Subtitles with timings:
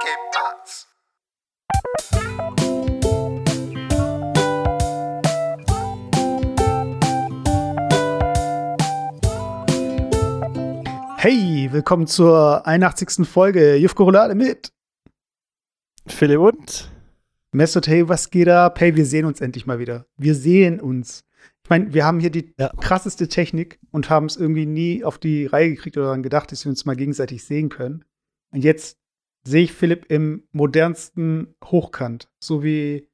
[0.00, 0.06] Hey,
[11.72, 13.26] willkommen zur 81.
[13.28, 14.72] Folge Jufko Roulade mit
[16.06, 16.90] Philipp und
[17.52, 17.88] Mesut.
[17.88, 18.80] Hey, was geht ab?
[18.80, 20.06] Hey, wir sehen uns endlich mal wieder.
[20.16, 21.24] Wir sehen uns.
[21.64, 22.68] Ich meine, wir haben hier die Ja.
[22.80, 26.64] krasseste Technik und haben es irgendwie nie auf die Reihe gekriegt oder daran gedacht, dass
[26.64, 28.04] wir uns mal gegenseitig sehen können.
[28.52, 28.96] Und jetzt
[29.48, 33.08] sehe ich Philipp im modernsten Hochkant, so wie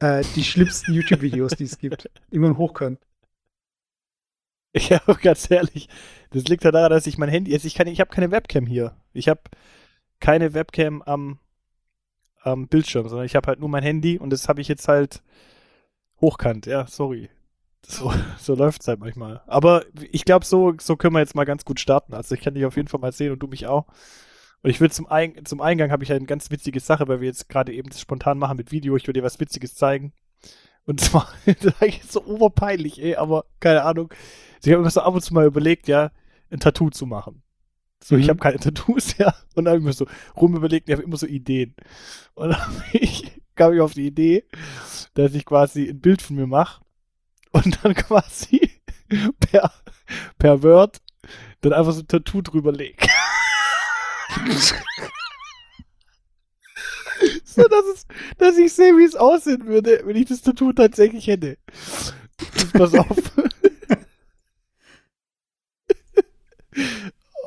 [0.00, 2.10] äh, die schlimmsten YouTube-Videos, die es gibt.
[2.30, 2.98] Immer in Hochkant.
[4.76, 5.88] ja, ganz ehrlich,
[6.30, 8.66] das liegt ja daran, dass ich mein Handy, jetzt ich kann, ich habe keine Webcam
[8.66, 8.96] hier.
[9.12, 9.40] Ich habe
[10.20, 11.38] keine Webcam am,
[12.42, 15.22] am Bildschirm, sondern ich habe halt nur mein Handy und das habe ich jetzt halt
[16.20, 16.66] hochkant.
[16.66, 17.30] Ja, sorry.
[17.86, 19.42] So, so läuft es halt manchmal.
[19.46, 22.14] Aber ich glaube, so, so können wir jetzt mal ganz gut starten.
[22.14, 23.86] Also ich kann dich auf jeden Fall mal sehen und du mich auch.
[24.62, 27.28] Und ich will zum, Ein zum Eingang habe ich eine ganz witzige Sache, weil wir
[27.28, 28.96] jetzt gerade eben das spontan machen mit Video.
[28.96, 30.12] Ich will dir was Witziges zeigen.
[30.84, 34.12] Und zwar, das ist eigentlich so oberpeinlich, ey, aber keine Ahnung.
[34.64, 36.10] Ich habe mir so ab und zu mal überlegt, ja,
[36.50, 37.42] ein Tattoo zu machen.
[38.02, 38.30] So, ich Mhm.
[38.30, 39.34] habe keine Tattoos, ja.
[39.54, 41.74] Und dann habe ich mir so rumüberlegt, ich habe immer so Ideen.
[42.34, 44.44] Und dann ich, kam ich auf die Idee,
[45.14, 46.80] dass ich quasi ein Bild von mir mache
[47.52, 48.70] und dann quasi
[49.40, 49.72] per,
[50.38, 50.98] per Word
[51.60, 53.06] dann einfach so ein Tattoo drüber lege.
[57.44, 61.26] so, dass, es, dass ich sehe, wie es aussehen würde, wenn ich das Tattoo tatsächlich
[61.26, 61.58] hätte.
[62.72, 63.06] Pass auf.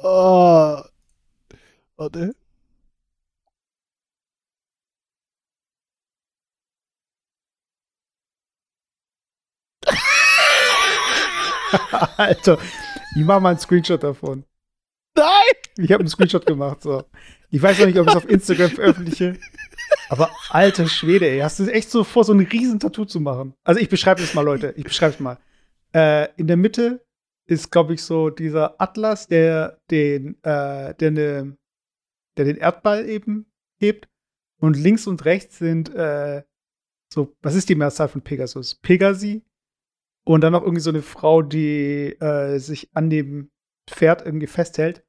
[0.04, 0.82] oh.
[1.98, 2.34] Warte.
[12.18, 12.58] Alter,
[13.16, 14.46] ich mach mal einen Screenshot davon.
[15.78, 16.82] Ich habe einen Screenshot gemacht.
[16.82, 17.04] So.
[17.50, 19.38] Ich weiß noch nicht, ob ich es auf Instagram veröffentliche.
[20.10, 23.54] Aber alter Schwede, ey, hast du echt so vor, so ein riesen Tattoo zu machen?
[23.64, 24.74] Also ich beschreibe es mal, Leute.
[24.78, 25.38] Ich beschreibe es mal.
[25.94, 27.06] Äh, in der Mitte
[27.46, 31.58] ist, glaube ich, so dieser Atlas, der den, äh, der, ne,
[32.38, 33.46] der den Erdball eben
[33.80, 34.08] hebt.
[34.60, 36.44] Und links und rechts sind äh,
[37.14, 38.76] so, was ist die Mehrzahl von Pegasus?
[38.76, 39.44] Pegasi.
[40.24, 43.50] Und dann noch irgendwie so eine Frau, die äh, sich an dem
[43.90, 45.04] Pferd irgendwie festhält.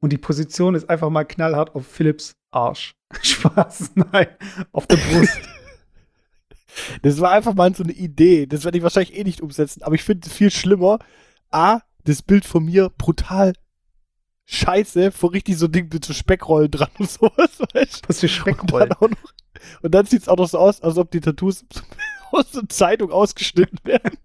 [0.00, 2.92] Und die Position ist einfach mal knallhart auf Philips Arsch.
[3.22, 4.28] Spaß, nein,
[4.72, 5.38] auf der Brust.
[7.02, 8.46] Das war einfach mal so eine Idee.
[8.46, 11.00] Das werde ich wahrscheinlich eh nicht umsetzen, aber ich finde es viel schlimmer.
[11.50, 13.54] A, das Bild von mir brutal
[14.46, 18.30] scheiße, vor richtig so Ding mit so Speckrollen dran und sowas, weißt Was für Und
[18.30, 18.88] Speckrollen.
[18.88, 19.32] dann, auch noch,
[19.82, 21.64] und dann sieht es auch noch so aus, als ob die Tattoos
[22.32, 24.18] aus der Zeitung ausgeschnitten werden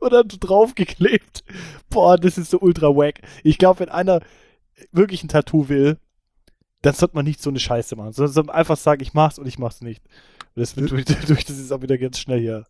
[0.00, 1.44] und dann draufgeklebt.
[1.88, 3.20] Boah, das ist so ultra wack.
[3.42, 4.20] Ich glaube, wenn einer
[4.92, 5.98] wirklich ein Tattoo will,
[6.82, 9.38] dann sollte man nicht so eine Scheiße machen, sondern soll man einfach sagen, ich mach's
[9.38, 10.02] und ich mach's nicht.
[10.54, 12.64] Und das wird durch, durch das ist auch wieder ganz schnell hier,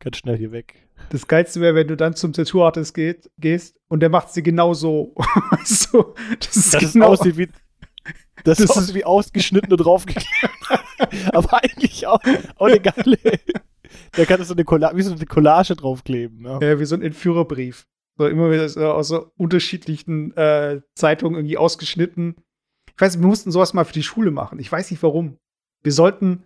[0.00, 0.88] ganz schnell hier weg.
[1.10, 4.74] Das Geilste wäre, wenn du dann zum Tattoo-Artist geht, gehst und der macht sie genau
[4.74, 5.14] so.
[5.92, 7.48] Du, das ist Dass es genau aussieht wie,
[8.44, 10.26] das, Das aussieht wie ausgeschnitten und draufgeklebt.
[11.32, 12.18] Aber eigentlich auch,
[12.56, 13.18] auch eine geile.
[14.12, 16.40] Da kann es so eine Collage, wie so eine Collage draufkleben.
[16.40, 16.58] ne?
[16.60, 16.68] Ja.
[16.68, 17.86] Ja, wie so ein Entführerbrief.
[18.22, 22.36] So immer wieder so aus so unterschiedlichen äh, Zeitungen irgendwie ausgeschnitten.
[22.94, 24.60] Ich weiß, wir mussten sowas mal für die Schule machen.
[24.60, 25.38] Ich weiß nicht warum.
[25.82, 26.44] Wir sollten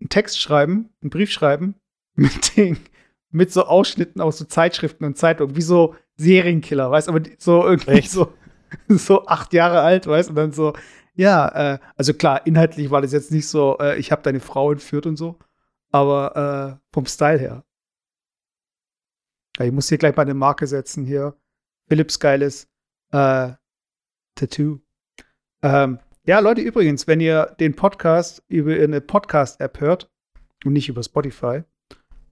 [0.00, 1.76] einen Text schreiben, einen Brief schreiben
[2.16, 2.76] mit den,
[3.30, 7.62] mit so Ausschnitten aus so Zeitschriften und Zeitungen, wie so Serienkiller, weißt aber die- so
[7.64, 8.10] irgendwie Echt?
[8.10, 8.32] so,
[8.88, 10.72] so acht Jahre alt, weißt und dann so,
[11.14, 14.72] ja, äh, also klar, inhaltlich war das jetzt nicht so, äh, ich habe deine Frau
[14.72, 15.38] entführt und so,
[15.92, 17.64] aber äh, vom Style her.
[19.58, 21.34] Ich muss hier gleich mal eine Marke setzen hier.
[21.88, 22.68] Philips geiles
[23.12, 23.52] äh,
[24.34, 24.80] Tattoo.
[25.62, 30.10] Ähm, ja, Leute, übrigens, wenn ihr den Podcast über eine Podcast-App hört
[30.64, 31.62] und nicht über Spotify,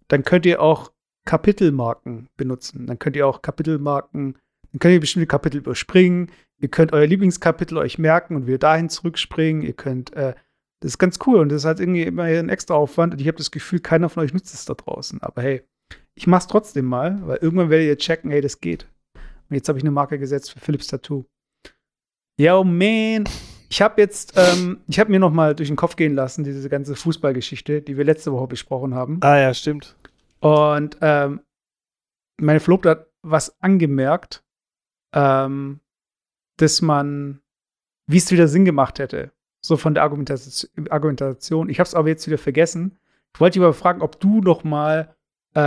[0.09, 0.93] dann könnt ihr auch
[1.25, 2.87] Kapitelmarken benutzen.
[2.87, 4.37] Dann könnt ihr auch Kapitelmarken,
[4.73, 6.31] dann könnt ihr bestimmte Kapitel überspringen.
[6.59, 9.63] Ihr könnt euer Lieblingskapitel euch merken und wieder dahin zurückspringen.
[9.63, 10.34] Ihr könnt, äh,
[10.81, 13.28] das ist ganz cool und das ist halt irgendwie immer ein extra Aufwand und ich
[13.28, 15.22] habe das Gefühl, keiner von euch nutzt es da draußen.
[15.22, 15.63] Aber hey,
[16.15, 18.87] ich mach's trotzdem mal, weil irgendwann werdet ihr checken, hey, das geht.
[19.49, 21.25] Und jetzt habe ich eine Marke gesetzt für Philips Tattoo.
[22.37, 23.25] Yo, man.
[23.69, 26.69] Ich habe jetzt, ähm, ich habe mir noch mal durch den Kopf gehen lassen, diese
[26.69, 29.19] ganze Fußballgeschichte, die wir letzte Woche besprochen haben.
[29.22, 29.97] Ah ja, stimmt.
[30.41, 31.41] Und ähm,
[32.41, 34.45] meine Verlobte hat was angemerkt,
[35.13, 35.81] ähm,
[36.57, 37.41] dass man,
[38.07, 40.89] wie es wieder Sinn gemacht hätte, so von der Argumentation.
[40.91, 41.69] Argumentation.
[41.69, 42.99] Ich habe es aber jetzt wieder vergessen.
[43.34, 45.14] Ich wollte dich aber fragen, ob du noch mal
[45.54, 45.60] äh,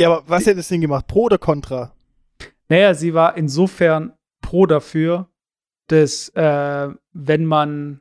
[0.00, 1.06] Ja, aber was hätte das Ding gemacht?
[1.06, 1.94] Pro oder Contra?
[2.68, 5.28] Naja, sie war insofern pro dafür,
[5.88, 8.00] dass, äh, wenn man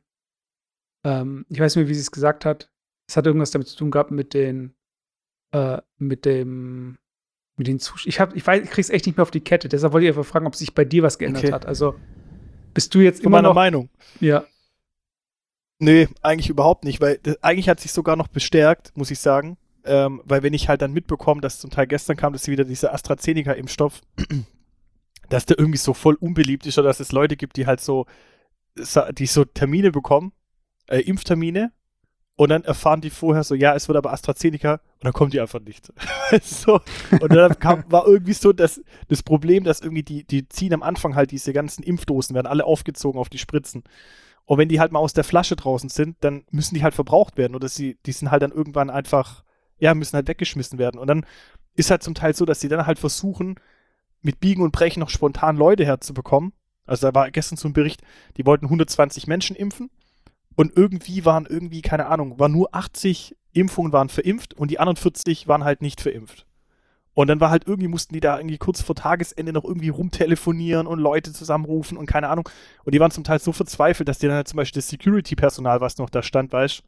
[1.03, 2.69] ähm, ich weiß nicht mehr, wie sie es gesagt hat.
[3.07, 4.75] Es hat irgendwas damit zu tun gehabt mit den,
[5.51, 6.97] äh, mit dem,
[7.57, 8.09] mit den Zuschauern.
[8.09, 9.67] Ich, hab, ich, weiß, ich krieg's echt nicht mehr auf die Kette.
[9.67, 11.53] Deshalb wollte ich einfach fragen, ob sich bei dir was geändert Okay.
[11.53, 11.65] hat.
[11.65, 11.95] Also,
[12.73, 13.55] bist du jetzt Zu immer meiner noch.
[13.55, 13.89] Meinung.
[14.19, 14.45] Ja,
[15.83, 19.57] Nee, eigentlich überhaupt nicht, weil das, eigentlich hat sich sogar noch bestärkt, muss ich sagen.
[19.86, 22.94] Ähm, weil wenn ich halt dann mitbekomme, dass zum Teil gestern kam, dass wieder dieser
[22.94, 24.01] AstraZeneca-Impfstoff,
[25.30, 28.06] dass der irgendwie so voll unbeliebt ist oder dass es Leute gibt, die halt so,
[28.78, 30.33] die so Termine bekommen,
[30.88, 31.72] äh, Impftermine,
[32.42, 35.39] und dann erfahren die vorher so, ja, es wird aber AstraZeneca und dann kommen die
[35.39, 35.94] einfach nicht.
[36.42, 36.81] so,
[37.12, 40.81] und dann kam, war irgendwie so das, das Problem, dass irgendwie die, die ziehen am
[40.81, 43.83] Anfang halt diese ganzen Impfdosen, werden alle aufgezogen auf die Spritzen.
[44.45, 47.38] Und wenn die halt mal aus der Flasche draußen sind, dann müssen die halt verbraucht
[47.38, 49.44] werden oder sie, die sind halt dann irgendwann einfach,
[49.81, 51.00] ja, müssen halt weggeschmissen werden.
[51.00, 51.25] Und dann
[51.75, 53.56] ist halt zum Teil so, dass sie dann halt versuchen,
[54.22, 56.54] mit Biegen und Brechen noch spontan Leute herzubekommen.
[56.86, 58.01] Also da war gestern so ein Bericht,
[58.38, 59.89] die wollten 120 Menschen impfen
[60.56, 64.98] und irgendwie waren irgendwie, keine Ahnung, waren nur 80 Impfungen waren verimpft und die anderen
[64.98, 66.45] 40 waren halt nicht verimpft.
[67.13, 70.88] Und dann war halt irgendwie, mussten die da irgendwie kurz vor Tagesende noch irgendwie rumtelefonieren
[70.88, 72.48] und Leute zusammenrufen und keine Ahnung.
[72.86, 75.81] Und die waren zum Teil so verzweifelt, dass die dann halt zum Beispiel das Security-Personal,
[75.81, 76.83] was noch da stand, weißt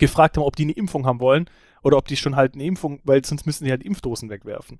[0.00, 1.48] gefragt haben, ob die eine Impfung haben wollen
[1.82, 4.78] oder ob die schon halt eine Impfung, weil sonst müssen die halt Impfdosen wegwerfen.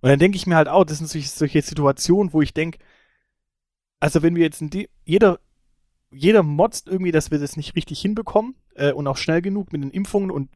[0.00, 2.78] Und dann denke ich mir halt auch, das sind solche, solche Situationen, wo ich denke,
[4.00, 5.38] also wenn wir jetzt in die, jeder,
[6.10, 9.82] jeder motzt irgendwie, dass wir das nicht richtig hinbekommen äh, und auch schnell genug mit
[9.82, 10.50] den Impfungen und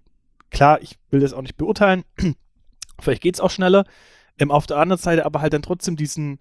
[0.50, 2.04] klar, ich will das auch nicht beurteilen,
[3.00, 3.84] vielleicht geht es auch schneller,
[4.38, 6.38] ähm, auf der anderen Seite aber halt dann trotzdem diesen,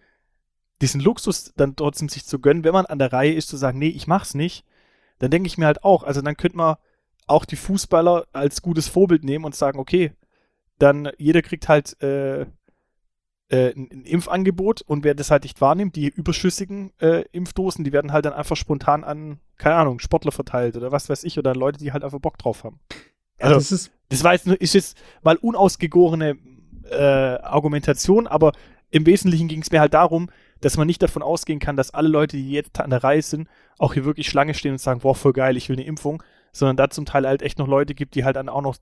[0.82, 3.78] diesen Luxus dann trotzdem sich zu gönnen, wenn man an der Reihe ist, zu sagen,
[3.78, 4.66] nee, ich mach's nicht,
[5.20, 6.76] dann denke ich mir halt auch, also dann könnte man
[7.28, 10.12] auch die Fußballer als gutes Vorbild nehmen und sagen, okay,
[10.80, 12.42] dann jeder kriegt halt äh,
[13.50, 18.12] äh, ein, Impfangebot und wer das halt nicht wahrnimmt, die überschüssigen äh, Impfdosen, die werden
[18.12, 21.58] halt dann einfach spontan an, keine Ahnung, Sportler verteilt oder was weiß ich, oder an
[21.58, 22.80] Leute, die halt einfach Bock drauf haben.
[23.40, 23.92] ja Also- das ist.
[24.10, 26.38] Das war jetzt, nur- ist jetzt mal unausgegorene
[26.92, 28.52] äh, Argumentation, aber
[28.92, 30.30] im Wesentlichen ging es mir halt darum,
[30.62, 33.48] dass man nicht davon ausgehen kann, dass alle Leute, die jetzt an der Reihe sind,
[33.80, 36.22] auch hier wirklich Schlange stehen und sagen, boah, voll geil, ich will eine Impfung,
[36.56, 38.78] sondern da zum Teil halt echt noch Leute gibt, die halt dann auch noch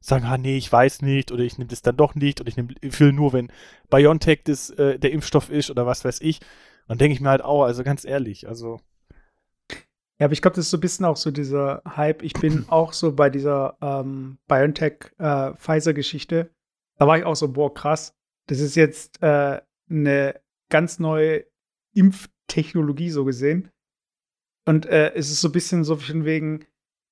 [0.00, 2.56] sagen, ah nee, ich weiß nicht oder ich nehme das dann doch nicht oder ich
[2.56, 3.52] nehme ich will nur, wenn
[3.90, 6.40] BioNTech das, äh, der Impfstoff ist oder was weiß ich.
[6.88, 8.80] Dann denke ich mir halt auch, also ganz ehrlich, also
[10.18, 12.22] Ja, aber ich glaube, das ist so ein bisschen auch so dieser Hype.
[12.22, 16.48] Ich bin auch so bei dieser ähm, BioNTech-Pfizer-Geschichte.
[16.96, 18.14] da war ich auch so, boah, krass.
[18.46, 20.40] Das ist jetzt äh, eine
[20.70, 21.44] ganz neue
[21.94, 23.70] Impftechnologie, so gesehen.
[24.66, 26.64] Und äh, es ist so ein bisschen so von wegen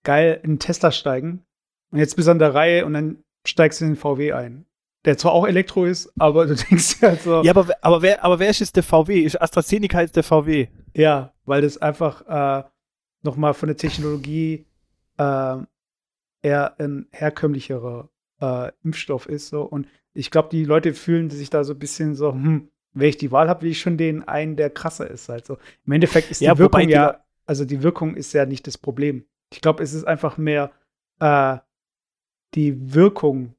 [0.09, 1.45] geil in Tesla steigen.
[1.91, 4.65] Und jetzt bist du an der Reihe und dann steigst du in den VW ein.
[5.05, 8.03] Der zwar auch Elektro ist, aber du denkst dir halt so, Ja, aber, wer- aber,
[8.03, 9.21] wer, aber wer ist jetzt der VW?
[9.21, 10.69] Ist AstraZeneca jetzt der VW?
[10.95, 12.65] Ja, weil das einfach äh,
[13.23, 14.67] nochmal von der Technologie
[15.19, 15.57] äh,
[16.43, 18.09] eher ein herkömmlicherer
[18.41, 19.49] äh, Impfstoff ist.
[19.49, 19.63] So.
[19.63, 23.19] Und ich glaube, die Leute fühlen sich da so ein bisschen so, hm, wenn ich
[23.19, 25.29] die Wahl habe, will ich schon den einen, der krasser ist.
[25.29, 25.59] Halt so.
[25.87, 28.67] Im Endeffekt ist die Ja, wobei Wirkung die ja, also die Wirkung ist ja nicht
[28.67, 29.25] das Problem.
[29.53, 30.71] Ich glaube, es ist einfach mehr
[31.21, 31.59] äh,
[32.55, 33.55] die Wirkung,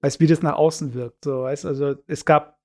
[0.00, 1.24] weißt wie das nach außen wirkt.
[1.24, 2.58] So, weißt also es gab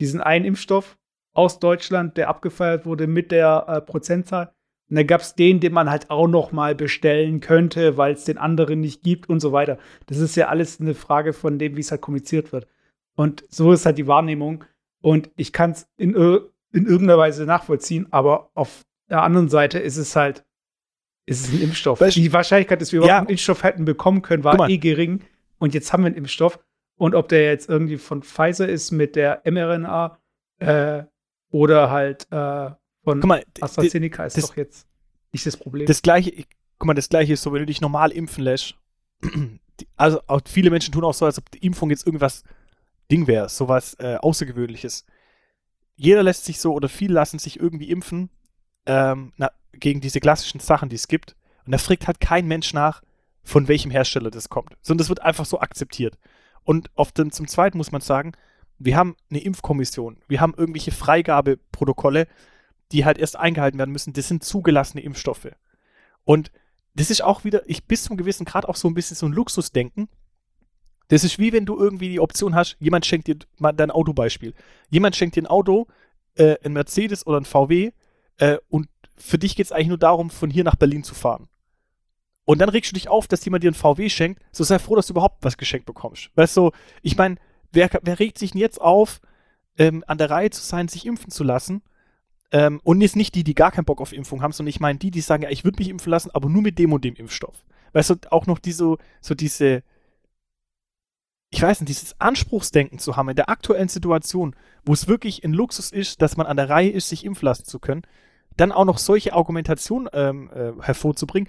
[0.00, 0.98] diesen einen Impfstoff
[1.32, 4.52] aus Deutschland, der abgefeiert wurde mit der äh, Prozentzahl.
[4.88, 8.24] Und dann gab es den, den man halt auch noch mal bestellen könnte, weil es
[8.24, 9.78] den anderen nicht gibt und so weiter.
[10.06, 12.66] Das ist ja alles eine Frage von dem, wie es halt kommuniziert wird.
[13.14, 14.64] Und so ist halt die Wahrnehmung.
[15.02, 19.96] Und ich kann es in, in irgendeiner Weise nachvollziehen, aber auf der anderen Seite ist
[19.96, 20.44] es halt,
[21.28, 22.00] ist es ein Impfstoff.
[22.00, 23.18] Weißt- die Wahrscheinlichkeit, dass wir überhaupt Ja.
[23.18, 25.20] einen Impfstoff hätten bekommen können, war eh gering.
[25.58, 26.58] Und jetzt haben wir einen Impfstoff.
[26.96, 30.18] Und ob der jetzt irgendwie von Pfizer ist mit der mRNA
[30.58, 31.04] äh,
[31.50, 32.70] oder halt äh,
[33.04, 34.86] von mal, AstraZeneca, ist das- doch jetzt
[35.32, 35.86] nicht das Problem.
[35.86, 38.74] das gleiche, ich- guck mal, das gleiche ist so, wenn du dich normal impfen lässt.
[39.96, 42.42] Also auch viele Menschen tun auch so, als ob die Impfung jetzt irgendwas
[43.10, 45.04] Ding wäre, sowas äh, Außergewöhnliches.
[45.96, 48.30] Jeder lässt sich so oder viele lassen sich irgendwie impfen
[48.88, 51.36] ähm, na, gegen diese klassischen Sachen, die es gibt.
[51.64, 53.02] Und da fragt halt kein Mensch nach,
[53.44, 56.18] von welchem Hersteller das kommt, sondern das wird einfach so akzeptiert.
[56.64, 58.32] Und auf den, zum Zweiten muss man sagen,
[58.78, 62.26] wir haben eine Impfkommission, wir haben irgendwelche Freigabeprotokolle,
[62.92, 64.12] die halt erst eingehalten werden müssen.
[64.12, 65.48] Das sind zugelassene Impfstoffe.
[66.24, 66.50] Und
[66.94, 69.32] das ist auch wieder, ich bis zum gewissen Grad auch so ein bisschen so ein
[69.32, 70.08] Luxusdenken.
[71.08, 74.54] Das ist wie wenn du irgendwie die Option hast, jemand schenkt dir mal dein Autobeispiel.
[74.90, 75.86] Jemand schenkt dir ein Auto,
[76.34, 77.92] äh, ein Mercedes oder ein VW,
[78.38, 81.48] äh, und für dich geht es eigentlich nur darum, von hier nach Berlin zu fahren.
[82.44, 84.96] Und dann regst du dich auf, dass jemand dir ein VW schenkt, so sei froh,
[84.96, 86.30] dass du überhaupt was geschenkt bekommst.
[86.34, 86.70] Weißt du,
[87.02, 87.36] ich meine,
[87.72, 89.20] wer, wer regt sich denn jetzt auf,
[89.76, 91.82] ähm, an der Reihe zu sein, sich impfen zu lassen,
[92.50, 94.98] Ähm, und jetzt nicht die, die gar keinen Bock auf Impfung haben, sondern ich meine
[94.98, 97.14] die, die sagen, ja, ich würde mich impfen lassen, aber nur mit dem und dem
[97.14, 97.66] Impfstoff.
[97.92, 99.82] Weißt du, auch noch die so, so diese,
[101.50, 105.52] ich weiß nicht, dieses Anspruchsdenken zu haben in der aktuellen Situation, wo es wirklich ein
[105.52, 108.02] Luxus ist, dass man an der Reihe ist, sich impfen lassen zu können,
[108.60, 111.48] dann auch noch solche Argumentationen ähm, äh, hervorzubringen,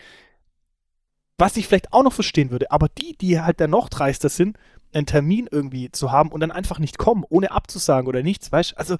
[1.37, 4.57] was ich vielleicht auch noch verstehen würde, aber die, die halt dann noch dreister sind,
[4.93, 8.71] einen Termin irgendwie zu haben und dann einfach nicht kommen, ohne abzusagen oder nichts, weißt
[8.71, 8.77] du?
[8.77, 8.97] Also,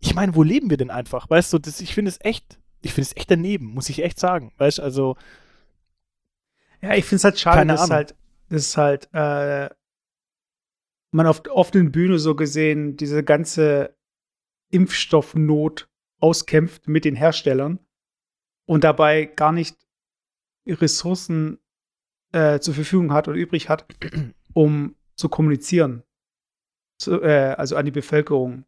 [0.00, 1.28] ich meine, wo leben wir denn einfach?
[1.30, 4.18] Weißt du, das, ich finde es echt, ich finde es echt daneben, muss ich echt
[4.18, 4.82] sagen, weißt du?
[4.82, 5.16] Also.
[6.80, 8.14] Ja, ich finde es halt schade, dass halt,
[8.48, 9.68] dass halt, äh,
[11.10, 13.96] man auf der offenen Bühne so gesehen diese ganze
[14.70, 15.88] Impfstoffnot
[16.20, 17.78] auskämpft mit den Herstellern
[18.66, 19.76] und dabei gar nicht
[20.66, 21.58] Ressourcen
[22.32, 23.86] äh, zur Verfügung hat oder übrig hat,
[24.52, 26.02] um zu kommunizieren.
[26.98, 28.64] Zu, äh, also an die Bevölkerung.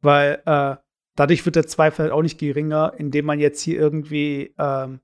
[0.00, 0.76] Weil äh,
[1.16, 5.00] dadurch wird der Zweifel halt auch nicht geringer, indem man jetzt hier irgendwie ähm,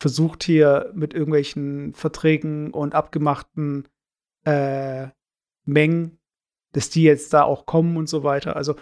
[0.00, 3.88] versucht, hier mit irgendwelchen Verträgen und abgemachten
[4.44, 5.08] äh,
[5.64, 6.18] Mengen,
[6.72, 8.56] dass die jetzt da auch kommen und so weiter.
[8.56, 8.76] Also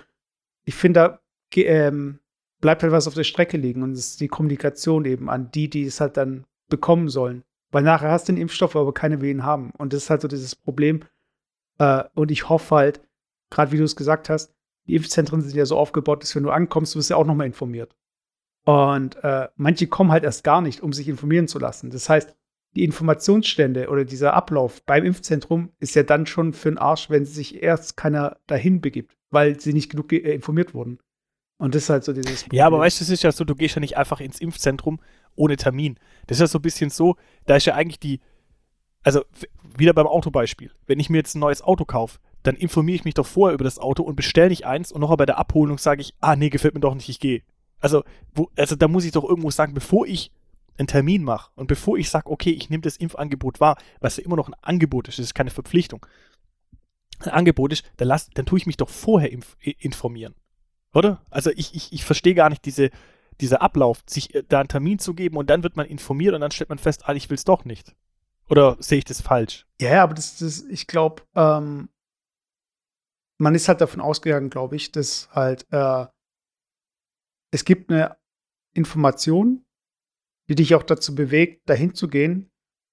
[0.64, 1.23] ich finde, da
[1.62, 2.18] ähm,
[2.60, 5.68] bleibt halt was auf der Strecke liegen und es ist die Kommunikation eben an die,
[5.68, 7.44] die es halt dann bekommen sollen.
[7.70, 9.70] Weil nachher hast du den Impfstoff, aber keine Wehen haben.
[9.76, 11.00] Und das ist halt so dieses Problem.
[11.78, 13.00] Äh, und ich hoffe halt,
[13.50, 14.54] gerade wie du es gesagt hast,
[14.86, 17.46] die Impfzentren sind ja so aufgebaut, dass wenn du ankommst, du wirst ja auch nochmal
[17.46, 17.96] informiert.
[18.64, 21.90] Und äh, manche kommen halt erst gar nicht, um sich informieren zu lassen.
[21.90, 22.34] Das heißt,
[22.76, 27.24] die Informationsstände oder dieser Ablauf beim Impfzentrum ist ja dann schon für den Arsch, wenn
[27.24, 30.98] sich erst keiner dahin begibt, weil sie nicht genug äh, informiert wurden.
[31.58, 32.42] Und das ist halt so dieses.
[32.42, 32.58] Problem.
[32.58, 35.00] Ja, aber weißt du, es ist ja so, du gehst ja nicht einfach ins Impfzentrum
[35.36, 35.98] ohne Termin.
[36.26, 38.20] Das ist ja so ein bisschen so, da ist ja eigentlich die,
[39.02, 39.22] also
[39.76, 40.70] wieder beim Autobeispiel.
[40.86, 43.64] Wenn ich mir jetzt ein neues Auto kaufe, dann informiere ich mich doch vorher über
[43.64, 46.50] das Auto und bestelle nicht eins und noch bei der Abholung sage ich, ah nee,
[46.50, 47.42] gefällt mir doch nicht, ich gehe.
[47.80, 50.30] Also, wo, also da muss ich doch irgendwo sagen, bevor ich
[50.76, 54.24] einen Termin mache und bevor ich sage, okay, ich nehme das Impfangebot wahr, was ja
[54.24, 56.04] immer noch ein Angebot ist, das ist keine Verpflichtung,
[57.20, 59.30] ein Angebot ist, dann, lass, dann tue ich mich doch vorher
[59.78, 60.34] informieren.
[60.94, 61.20] Oder?
[61.30, 62.90] Also ich, ich, ich verstehe gar nicht diese,
[63.40, 66.40] dieser Ablauf, sich äh, da einen Termin zu geben und dann wird man informiert und
[66.40, 67.94] dann stellt man fest, ah, ich will es doch nicht.
[68.48, 69.66] Oder sehe ich das falsch?
[69.80, 71.88] Ja, aber das, das ich glaube, ähm,
[73.38, 76.06] man ist halt davon ausgegangen, glaube ich, dass halt äh,
[77.50, 78.16] es gibt eine
[78.74, 79.64] Information,
[80.48, 82.50] die dich auch dazu bewegt, dahin zu gehen.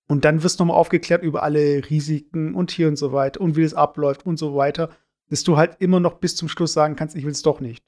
[0.07, 3.55] Und dann wirst du nochmal aufgeklärt über alle Risiken und hier und so weiter und
[3.55, 4.89] wie es abläuft und so weiter,
[5.29, 7.83] dass du halt immer noch bis zum Schluss sagen kannst, ich will es doch nicht.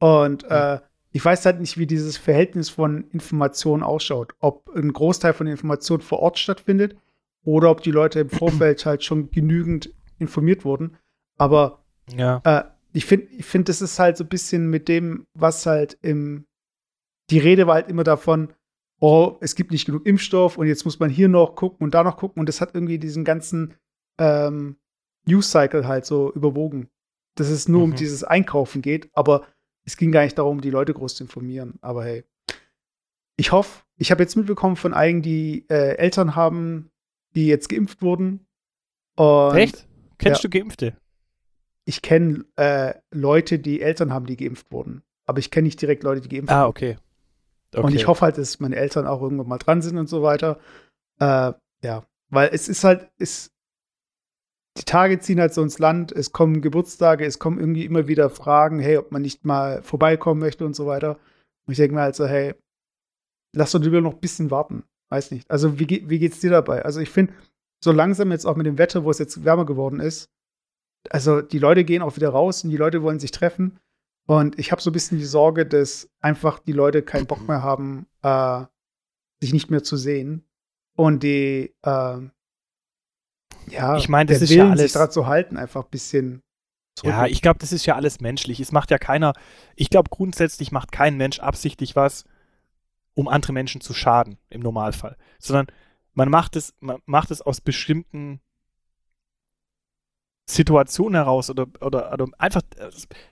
[0.00, 0.80] Und äh,
[1.12, 4.32] ich weiß halt nicht, wie dieses Verhältnis von Informationen ausschaut.
[4.40, 6.96] Ob ein Großteil von Informationen vor Ort stattfindet
[7.44, 10.96] oder ob die Leute im Vorfeld halt schon genügend informiert wurden.
[11.36, 12.40] Aber ja.
[12.44, 15.98] äh, ich finde, ich find, das ist halt so ein bisschen mit dem, was halt
[16.02, 16.46] im.
[17.30, 18.52] Die Rede war halt immer davon,
[18.98, 22.02] oh, es gibt nicht genug Impfstoff und jetzt muss man hier noch gucken und da
[22.02, 22.40] noch gucken.
[22.40, 23.74] Und das hat irgendwie diesen ganzen
[24.18, 24.76] ähm,
[25.26, 26.88] News-Cycle halt so überwogen.
[27.36, 27.92] Dass es nur mhm.
[27.92, 29.46] um dieses Einkaufen geht, aber
[29.84, 31.78] es ging gar nicht darum, die Leute groß zu informieren.
[31.80, 32.24] Aber hey,
[33.36, 36.90] ich hoffe, ich habe jetzt mitbekommen von einigen, die äh, Eltern haben,
[37.34, 38.46] die jetzt geimpft wurden.
[39.16, 39.86] Und, Echt?
[40.18, 40.96] Kennst ja, du Geimpfte?
[41.84, 45.02] Ich kenne äh, Leute, die Eltern haben, die geimpft wurden.
[45.26, 46.64] Aber ich kenne nicht direkt Leute, die geimpft ah, wurden.
[46.64, 46.98] Ah, okay.
[47.72, 47.86] okay.
[47.86, 50.58] Und ich hoffe halt, dass meine Eltern auch irgendwann mal dran sind und so weiter.
[51.18, 53.52] Äh, ja, weil es ist halt, es,
[54.80, 58.30] die Tage ziehen halt so ins Land, es kommen Geburtstage, es kommen irgendwie immer wieder
[58.30, 61.18] Fragen, hey, ob man nicht mal vorbeikommen möchte und so weiter.
[61.66, 62.54] Und ich denke mir halt so, hey,
[63.54, 64.84] lass doch lieber noch ein bisschen warten.
[65.10, 65.50] Weiß nicht.
[65.50, 66.84] Also, wie, wie geht's dir dabei?
[66.84, 67.34] Also, ich finde,
[67.82, 70.30] so langsam jetzt auch mit dem Wetter, wo es jetzt wärmer geworden ist,
[71.08, 73.78] also die Leute gehen auch wieder raus und die Leute wollen sich treffen.
[74.26, 77.62] Und ich habe so ein bisschen die Sorge, dass einfach die Leute keinen Bock mehr
[77.62, 78.64] haben, äh,
[79.40, 80.44] sich nicht mehr zu sehen.
[80.96, 82.18] Und die, äh,
[83.70, 84.82] ja, ich meine, das ist Willen, ja alles.
[84.82, 86.42] sich daran zu halten, einfach ein bisschen.
[87.02, 88.60] Ja, ich glaube, das ist ja alles menschlich.
[88.60, 89.32] Es macht ja keiner,
[89.74, 92.24] ich glaube, grundsätzlich macht kein Mensch absichtlich was,
[93.14, 95.16] um andere Menschen zu schaden, im Normalfall.
[95.38, 95.66] Sondern
[96.12, 98.40] man macht es, man macht es aus bestimmten
[100.50, 102.62] Situationen heraus oder, oder, oder einfach,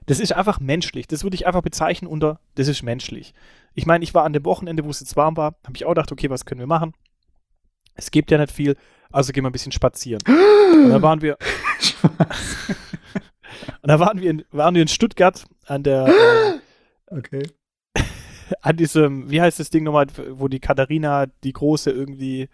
[0.07, 1.07] das ist einfach menschlich.
[1.07, 3.35] Das würde ich einfach bezeichnen unter, das ist menschlich.
[3.75, 5.90] Ich meine, ich war an dem Wochenende, wo es jetzt warm war, habe ich auch
[5.90, 6.95] gedacht, okay, was können wir machen?
[7.99, 8.76] Es gibt ja nicht viel,
[9.11, 10.23] also gehen wir ein bisschen spazieren.
[10.26, 11.37] Und da waren wir.
[13.83, 16.07] und da waren wir, in, waren wir in Stuttgart an der.
[16.07, 16.61] Äh,
[17.17, 17.43] okay.
[18.62, 22.49] An diesem, wie heißt das Ding nochmal, wo die Katharina, die Große, irgendwie.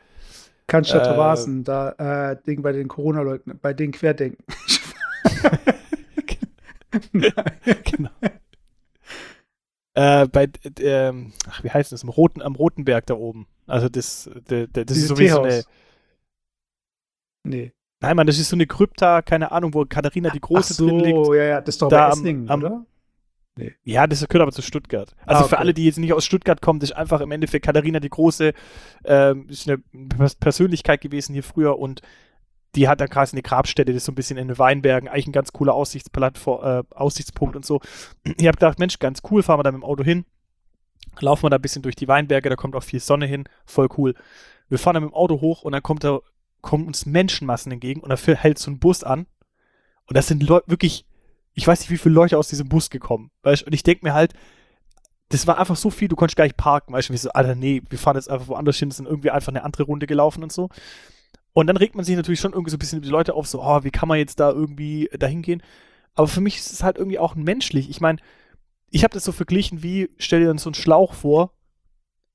[0.66, 4.44] Cannstatt äh, da, äh, Ding bei den Corona-Leugnern, bei den Querdenken.
[7.12, 8.10] genau.
[9.92, 10.48] Äh, bei,
[10.80, 11.12] äh,
[11.48, 12.02] ach, wie heißt das?
[12.02, 13.46] Am Roten, am Rotenberg da oben.
[13.66, 15.62] Also das, das, das ist so wie so eine.
[17.44, 17.72] Nee.
[18.00, 20.86] Nein, Mann, das ist so eine Krypta, keine Ahnung, wo Katharina die Große Ach so,
[20.86, 21.26] drin liegt.
[21.28, 22.86] ja, ja, das ist doch Da bei am- Esslingen, am- oder?
[23.84, 25.14] Ja, das gehört aber zu Stuttgart.
[25.24, 25.60] Also Ah, für okay.
[25.60, 28.52] alle, die jetzt nicht aus Stuttgart kommen, das ist einfach im Endeffekt Katharina die Große,
[29.04, 29.78] ähm, ist eine
[30.08, 32.00] Pers- Persönlichkeit gewesen hier früher und
[32.74, 35.28] die hat da quasi eine Grabstätte, das ist so ein bisschen in den Weinbergen, eigentlich
[35.28, 37.80] ein ganz cooler Aussichtsplattform, äh, Aussichtspunkt und so.
[38.24, 40.24] Ich habe gedacht, Mensch, ganz cool, fahren wir da mit dem Auto hin,
[41.20, 43.88] laufen wir da ein bisschen durch die Weinberge, da kommt auch viel Sonne hin, voll
[43.96, 44.14] cool.
[44.68, 46.20] Wir fahren dann mit dem Auto hoch und dann kommt da,
[46.60, 49.26] kommen uns Menschenmassen entgegen und dafür hält so ein Bus an
[50.06, 51.06] und das sind Leute wirklich,
[51.52, 54.14] ich weiß nicht, wie viele Leute aus diesem Bus gekommen, weißt und ich denke mir
[54.14, 54.34] halt,
[55.28, 57.82] das war einfach so viel, du konntest gar nicht parken, weißt du, so, Alter, nee,
[57.88, 60.68] wir fahren jetzt einfach woanders hin, sind irgendwie einfach eine andere Runde gelaufen und so.
[61.52, 63.46] Und dann regt man sich natürlich schon irgendwie so ein bisschen über die Leute auf,
[63.46, 65.62] so, oh, wie kann man jetzt da irgendwie dahin gehen?
[66.14, 67.88] Aber für mich ist es halt irgendwie auch menschlich.
[67.88, 68.18] Ich meine,
[68.94, 71.52] ich habe das so verglichen wie, stell dir dann so einen Schlauch vor,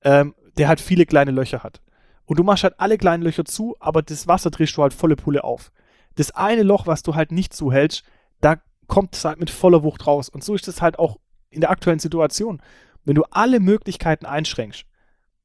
[0.02, 1.82] ähm, der halt viele kleine Löcher hat.
[2.26, 5.16] Und du machst halt alle kleinen Löcher zu, aber das Wasser drehst du halt volle
[5.16, 5.72] Pulle auf.
[6.16, 8.04] Das eine Loch, was du halt nicht zuhältst,
[8.42, 10.28] da kommt es halt mit voller Wucht raus.
[10.28, 11.18] Und so ist es halt auch
[11.50, 12.62] in der aktuellen Situation.
[13.06, 14.84] Wenn du alle Möglichkeiten einschränkst,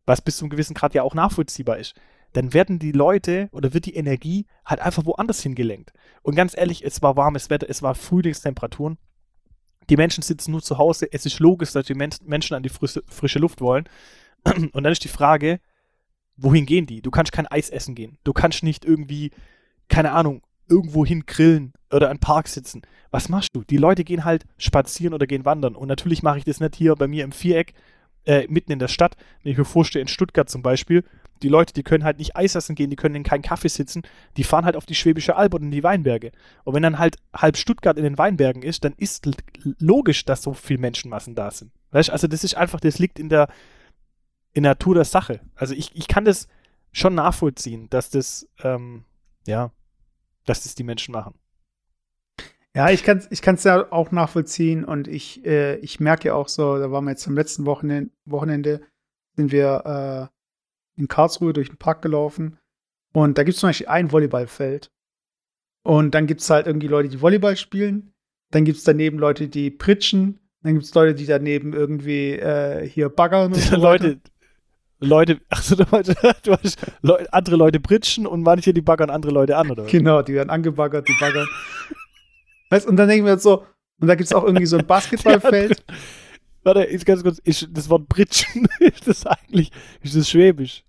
[0.06, 1.94] was bis zu einem gewissen Grad ja auch nachvollziehbar ist,
[2.32, 5.92] dann werden die Leute oder wird die Energie halt einfach woanders hingelenkt.
[6.22, 8.98] Und ganz ehrlich, es war warmes Wetter, es war Frühlingstemperaturen.
[9.90, 11.08] Die Menschen sitzen nur zu Hause.
[11.12, 13.88] Es ist logisch, dass die Men Menschen an die frische, frische Luft wollen.
[14.72, 15.60] Und dann ist die Frage,
[16.36, 17.02] wohin gehen die?
[17.02, 18.18] Du kannst kein Eis essen gehen.
[18.24, 19.30] Du kannst nicht irgendwie,
[19.88, 22.82] keine Ahnung, irgendwo hin grillen oder im Park sitzen.
[23.10, 23.64] Was machst du?
[23.64, 25.76] Die Leute gehen halt spazieren oder gehen wandern.
[25.76, 27.74] Und natürlich mache ich das nicht hier bei mir im Viereck,
[28.24, 29.16] äh, mitten in der Stadt.
[29.42, 31.04] Wenn ich mir vorstelle, in Stuttgart zum Beispiel,
[31.42, 34.02] die Leute, die können halt nicht Eis essen gehen, die können in keinen Kaffee sitzen,
[34.36, 36.32] die fahren halt auf die Schwäbische Alb und in die Weinberge.
[36.64, 39.28] Und wenn dann halt halb Stuttgart in den Weinbergen ist, dann ist
[39.78, 41.72] logisch, dass so viel Menschenmassen da sind.
[41.90, 43.48] Weißt also das ist einfach, das liegt in der,
[44.52, 45.40] in der Natur der Sache.
[45.54, 46.48] Also ich, ich kann das
[46.92, 49.04] schon nachvollziehen, dass das, ähm,
[49.46, 49.70] ja,
[50.46, 51.34] dass das die Menschen machen.
[52.76, 56.48] Ja, ich kann es ich kann's ja auch nachvollziehen und ich, äh, ich merke auch
[56.48, 58.80] so, da waren wir jetzt am letzten Wochenende, Wochenende
[59.36, 60.34] sind wir äh,
[60.96, 62.58] in Karlsruhe durch den Park gelaufen
[63.12, 64.90] und da gibt es zum Beispiel ein Volleyballfeld
[65.82, 68.12] und dann gibt es halt irgendwie Leute, die Volleyball spielen,
[68.50, 72.88] dann gibt es daneben Leute, die pritschen, dann gibt es Leute, die daneben irgendwie äh,
[72.88, 73.76] hier baggern und so.
[73.76, 74.20] Leute,
[75.00, 79.32] Leute, achso, du meinst, du meinst Leu andere Leute pritschen und manche, die baggern andere
[79.32, 79.84] Leute an, oder?
[79.84, 81.46] Genau, die werden angebaggert, die baggern.
[82.70, 83.64] weißt, und dann denken wir jetzt so,
[84.00, 85.84] und da gibt es auch irgendwie so ein Basketballfeld.
[86.64, 89.70] Warte, jetzt ganz kurz, ist das Wort pritschen, ist das eigentlich,
[90.02, 90.82] ist das schwäbisch?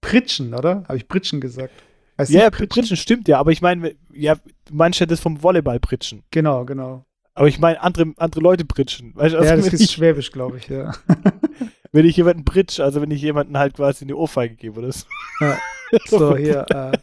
[0.00, 0.84] Pritschen, oder?
[0.86, 1.72] Habe ich Pritschen gesagt?
[2.18, 2.68] Heißt Ja, pritschen?
[2.68, 6.22] pritschen stimmt ja, aber ich meine, ja, du meinst ja das vom Volleyball pritschen.
[6.30, 7.04] Genau, genau.
[7.34, 9.12] Aber ich meine andere, andere Leute pritschen.
[9.16, 10.92] Weißt also ja, das ist ich, Schwäbisch, glaube ich, ja.
[11.92, 15.06] wenn ich jemanden pritsch, also wenn ich jemanden halt quasi eine Ohrfeige gebe oder so.
[15.40, 15.58] Ja.
[16.06, 16.98] So, hier, äh,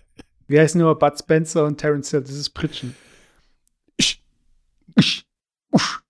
[0.47, 2.21] wie heißen nur Bud Spencer und Terence Hill?
[2.21, 2.93] Das ist Pritschen.
[3.97, 4.21] Usch,
[4.97, 5.23] usch,
[5.71, 6.01] usch.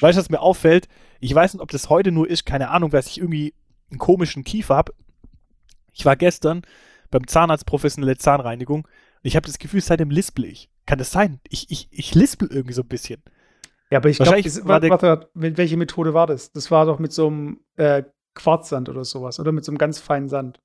[0.00, 0.88] Weißt du, was mir auffällt?
[1.20, 3.54] Ich weiß nicht, ob das heute nur ist, keine Ahnung, dass ich irgendwie
[3.90, 4.92] einen komischen Kiefer habe.
[5.92, 6.62] Ich war gestern
[7.10, 8.90] beim Zahnarzt professionelle Zahnreinigung und
[9.22, 10.70] ich habe das Gefühl, seitdem lispel ich.
[10.86, 11.40] Kann das sein?
[11.48, 13.22] Ich, ich, ich lispel irgendwie so ein bisschen.
[13.90, 16.50] Ja, aber ich glaube, warte, warte, mit welche Methode war das?
[16.52, 18.02] Das war doch mit so einem äh,
[18.34, 20.58] Quarzsand oder sowas, oder mit so einem ganz feinen Sand.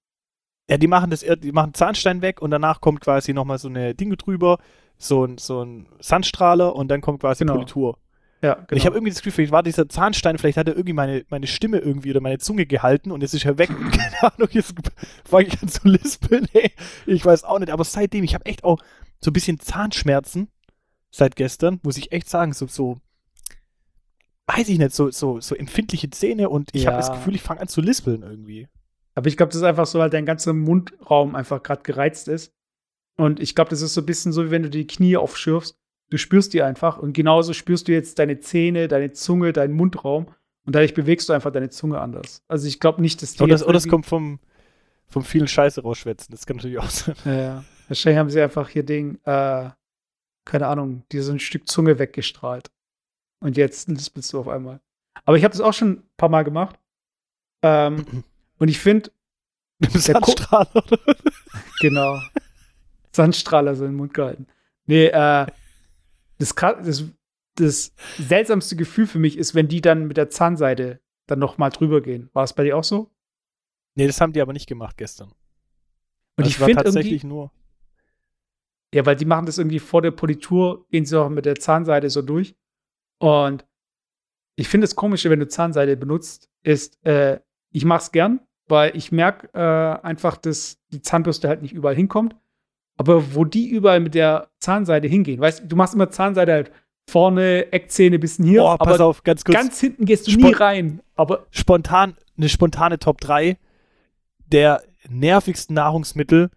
[0.70, 3.96] Ja, die machen das, die machen Zahnstein weg und danach kommt quasi nochmal so eine
[3.96, 4.58] Dinge drüber,
[4.98, 7.54] so ein, so ein Sandstrahler und dann kommt quasi Genau.
[7.54, 7.98] Politur.
[8.42, 8.78] Ja, genau.
[8.78, 11.46] ich habe irgendwie das Gefühl, vielleicht war dieser Zahnstein, vielleicht hat er irgendwie meine, meine
[11.48, 13.70] Stimme irgendwie oder meine Zunge gehalten und jetzt ist er weg.
[13.70, 14.74] Und keine Ahnung, jetzt
[15.26, 16.48] fange ich an zu lispeln.
[16.54, 16.72] Ey.
[17.06, 18.80] Ich weiß auch nicht, aber seitdem, ich habe echt auch
[19.20, 20.48] so ein bisschen Zahnschmerzen
[21.12, 22.98] seit gestern, muss ich echt sagen, so, so
[24.48, 27.02] weiß ich nicht, so, so, so empfindliche Zähne und ich habe Ja.
[27.02, 28.68] das Gefühl, ich fange an zu lispeln irgendwie.
[29.16, 32.54] Aber ich glaube, das ist einfach so, weil dein ganzer Mundraum einfach gerade gereizt ist.
[33.18, 35.78] Und ich glaube, das ist so ein bisschen so, wie wenn du die Knie aufschürfst.
[36.10, 40.28] Du spürst die einfach und genauso spürst du jetzt deine Zähne, deine Zunge, deinen Mundraum
[40.66, 42.44] und dadurch bewegst du einfach deine Zunge anders.
[42.48, 44.40] Also ich glaube nicht, dass die Oder oder das irgendwie- kommt vom,
[45.08, 46.32] vom vielen Scheiße rausschwätzen.
[46.32, 47.16] Das kann natürlich auch sein.
[47.26, 47.64] Ja, ja.
[47.88, 49.70] Wahrscheinlich haben sie einfach hier Ding, äh,
[50.46, 52.72] keine Ahnung, dir so ein Stück Zunge weggestrahlt.
[53.40, 54.82] Und jetzt lispelst du auf einmal.
[55.26, 56.78] Aber ich habe das auch schon ein paar Mal gemacht.
[57.62, 58.24] Ähm,
[58.58, 59.12] und ich finde,
[59.94, 61.16] Sandstrahler, oder?
[61.80, 62.20] genau,
[63.16, 64.48] Sandstrahler so in den Mund gehalten.
[64.86, 65.46] Nee, äh,
[66.40, 67.06] das, das,
[67.56, 71.70] das seltsamste Gefühl für mich ist, wenn die dann mit der Zahnseide dann noch mal
[71.70, 72.30] drüber gehen.
[72.34, 73.12] War es bei dir auch so?
[73.96, 75.30] Nee, das haben die aber nicht gemacht gestern.
[75.30, 77.52] Und Das ich war finde tatsächlich nur.
[78.94, 82.10] Ja, weil die machen das irgendwie vor der Politur, gehen sie auch mit der Zahnseide
[82.10, 82.56] so durch.
[83.20, 83.66] Und
[84.56, 87.40] ich finde das Komische, wenn du Zahnseide benutzt, ist, äh,
[87.72, 92.36] ich mach's gern, weil ich merke äh, einfach, dass die Zahnbürste halt nicht überall hinkommt.
[93.00, 96.72] Aber wo die überall mit der Zahnseide hingehen, weißt du, du machst immer Zahnseide halt
[97.10, 98.62] vorne, Eckzähne, bisschen hier.
[98.62, 99.56] Oh, pass aber auf, ganz kurz.
[99.56, 101.02] ganz hinten gehst du Spon- nie rein.
[101.16, 103.58] Aber spontan, eine spontane Top 3
[104.48, 106.50] der nervigsten Nahrungsmittel,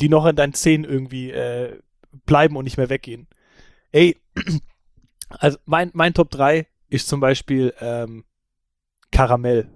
[0.00, 1.80] die noch in deinen Zähnen irgendwie äh,
[2.24, 3.26] bleiben und nicht mehr weggehen.
[3.90, 4.16] Ey,
[5.28, 8.22] also mein, mein Top 3 ist zum Beispiel ähm,
[9.10, 9.68] Karamell.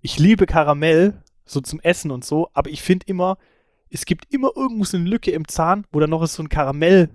[0.00, 3.36] Ich liebe Karamell, so zum Essen und so, aber ich finde immer,
[3.90, 7.10] es gibt immer irgendwo so eine Lücke im Zahn, wo dann noch so ein Karamelleck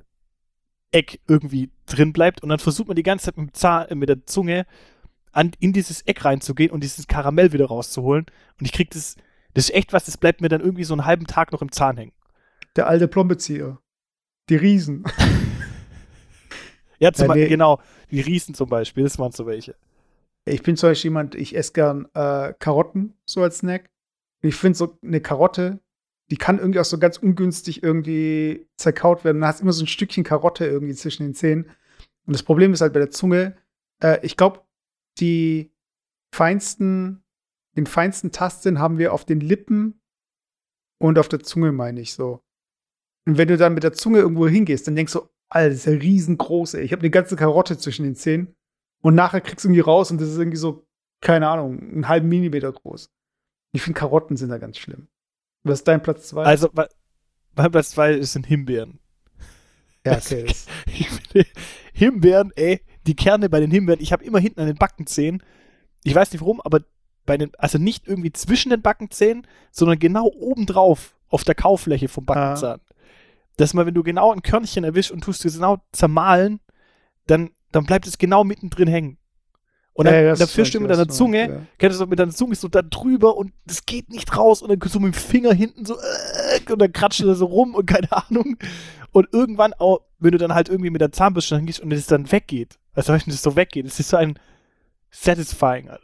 [1.27, 4.09] irgendwie drin bleibt und dann versucht man die ganze Zeit mit, dem Zahn, äh, mit
[4.09, 4.65] der Zunge
[5.31, 8.25] an, in dieses Eck reinzugehen und dieses Karamell wieder rauszuholen.
[8.59, 9.15] Und ich krieg das,
[9.53, 11.71] das ist echt was, das bleibt mir dann irgendwie so einen halben Tag noch im
[11.71, 12.13] Zahn hängen.
[12.75, 13.79] der alte Plombezieher.
[14.49, 15.03] Die Riesen.
[16.99, 17.47] Ja, zum Ja, nee.
[17.47, 19.75] genau, die Riesen zum Beispiel, das waren so welche.
[20.45, 23.89] Ich bin zum Beispiel jemand, ich esse gern äh, Karotten so als Snack.
[24.41, 25.79] Ich finde so eine Karotte,
[26.31, 29.41] die kann irgendwie auch so ganz ungünstig irgendwie zerkaut werden.
[29.41, 31.65] Da hast immer so ein Stückchen Karotte irgendwie zwischen den Zähnen.
[32.25, 33.55] Und das Problem ist halt bei der Zunge,
[34.01, 34.61] äh, ich glaube,
[35.19, 35.71] die
[36.33, 37.23] feinsten,
[37.77, 40.01] den feinsten Tastsinn haben wir auf den Lippen
[40.99, 42.41] und auf der Zunge, meine ich so.
[43.27, 45.85] Und wenn du dann mit der Zunge irgendwo hingehst, dann denkst du, Alter, das ist
[45.85, 46.83] ja riesengroß, ey.
[46.83, 48.55] Ich habe eine ganze Karotte zwischen den Zähnen.
[49.01, 50.87] Und nachher kriegst du irgendwie raus und das ist irgendwie so,
[51.21, 53.11] keine Ahnung, einen halben Millimeter groß.
[53.73, 55.07] Ich finde, Karotten sind da ganz schlimm.
[55.65, 56.43] Was ist dein Platz zwei?
[56.45, 56.87] Also, wa-
[57.55, 58.99] mein Platz 2 sind Himbeeren.
[60.05, 60.45] ja, okay.
[61.33, 61.45] Das,
[61.93, 65.41] Himbeeren, ey, die Kerne bei den Himbeeren, ich habe immer hinten an den Backenzähnen,
[66.03, 66.81] ich weiß nicht warum, aber
[67.25, 72.25] bei den, also nicht irgendwie zwischen den Backenzähnen, sondern genau obendrauf auf der Kaufläche vom
[72.25, 72.81] Backenzahn.
[73.57, 76.59] Dass mal, wenn du genau ein Körnchen erwischst und tust es genau zermahlen,
[77.27, 79.17] dann, dann bleibt es genau mittendrin hängen.
[79.97, 81.61] Und dann, Ja, dann fischst du mit deiner Zunge, ja.
[81.77, 84.89] kennst du mit deiner Zunge so da drüber und das geht nicht raus und dann
[84.89, 87.85] so mit dem Finger hinten so äh, und dann kratscht du da so rum und
[87.85, 88.57] keine Ahnung.
[89.11, 92.29] Und irgendwann auch, wenn du dann halt irgendwie mit der Zahnbürste hingehst und es dann
[92.29, 94.37] weggeht, also wenn das so weggeht, es ist so ein
[95.11, 95.89] satisfying.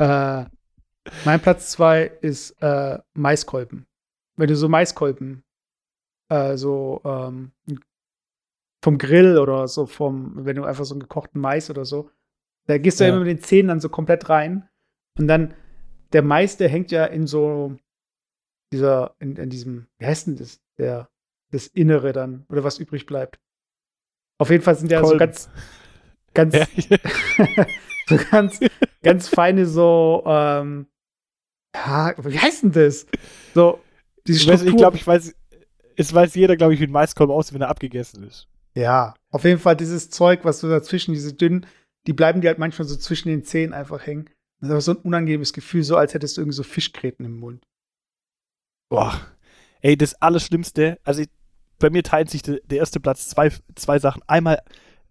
[0.00, 0.44] Äh,
[1.24, 3.88] mein Platz zwei ist äh, Maiskolben.
[4.36, 5.42] Wenn du so Maiskolben
[6.28, 7.50] äh, so ähm,
[8.82, 12.10] vom Grill oder so vom, wenn du einfach so einen gekochten Mais oder so,
[12.66, 13.16] da gehst du ja Ja.
[13.16, 14.68] immer mit den Zähnen dann so komplett rein
[15.18, 15.54] und dann
[16.12, 17.76] der Mais, der hängt ja in so
[18.72, 21.08] dieser, in, in diesem, wie heißt denn das, der,
[21.50, 23.38] das Innere dann oder was übrig bleibt.
[24.38, 25.50] Auf jeden Fall sind ja so ganz,
[26.34, 26.66] ganz, Ja.
[28.06, 28.60] so ganz,
[29.02, 30.86] ganz feine so, ähm,
[31.74, 33.06] ja, wie heißt denn das?
[33.54, 33.80] So,
[34.26, 34.68] diese Struktur.
[34.68, 35.34] ich glaube, ich weiß,
[35.96, 38.46] es weiß jeder, glaube ich, wie ein Maiskolben aussieht, wenn er abgegessen ist.
[38.78, 41.66] Ja, auf jeden Fall dieses Zeug, was so dazwischen, diese dünnen,
[42.06, 44.30] die bleiben dir halt manchmal so zwischen den Zähnen einfach hängen.
[44.60, 47.38] Das ist aber so ein unangenehmes Gefühl, so als hättest du irgendwie so Fischgräten im
[47.38, 47.64] Mund.
[48.88, 49.20] Boah.
[49.80, 51.28] Ey, das Allerschlimmste, also ich,
[51.78, 54.22] bei mir teilt sich der, der erste Platz zwei, zwei Sachen.
[54.26, 54.60] Einmal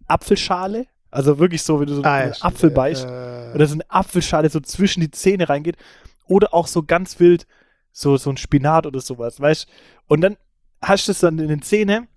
[0.07, 2.45] Apfelschale, also wirklich so, wenn du so einen stimmt.
[2.45, 5.77] Apfel beißt, Äh, oder so eine Apfelschale so zwischen die Zähne reingeht.
[6.25, 7.47] Oder auch so ganz wild,
[7.91, 9.67] so, so ein Spinat oder sowas, weißt
[10.07, 10.37] Und dann
[10.81, 12.07] hast du es dann in den Zähnen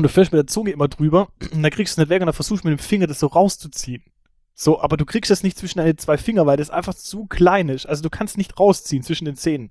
[0.00, 2.22] und du fährst mit der Zunge immer drüber und dann kriegst du es nicht weg
[2.22, 4.02] und dann versuchst du mit dem Finger das so rauszuziehen.
[4.54, 7.68] So, aber du kriegst das nicht zwischen deine zwei Finger, weil das einfach zu klein
[7.68, 7.86] ist.
[7.86, 9.68] Also du kannst nicht rausziehen zwischen den Zähnen.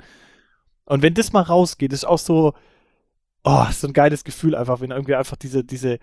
[0.86, 2.54] Und wenn das mal rausgeht, ist auch so,
[3.44, 6.00] oh, so ein geiles Gefühl einfach, wenn irgendwie einfach diese, diese,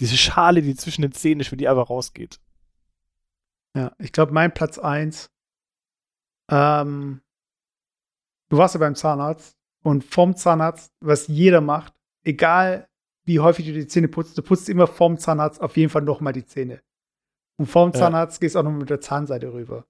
[0.00, 2.40] diese Schale, die zwischen den Zähnen ist, wenn die einfach rausgeht.
[3.76, 5.30] Ja, ich glaube, mein Platz eins.
[6.50, 7.20] Ähm,
[8.48, 12.87] du warst ja beim Zahnarzt und vom Zahnarzt, was jeder macht, egal
[13.28, 16.32] wie häufig du die Zähne putzt, du putzt immer vom Zahnarzt auf jeden Fall nochmal
[16.32, 16.80] die Zähne.
[17.58, 17.98] Und vom Ja.
[17.98, 19.84] Zahnarzt gehst auch noch mit der Zahnseite rüber.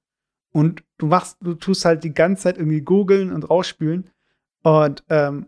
[0.53, 4.11] Und du machst, du tust halt die ganze Zeit irgendwie googeln und rausspülen.
[4.65, 5.47] Und ähm,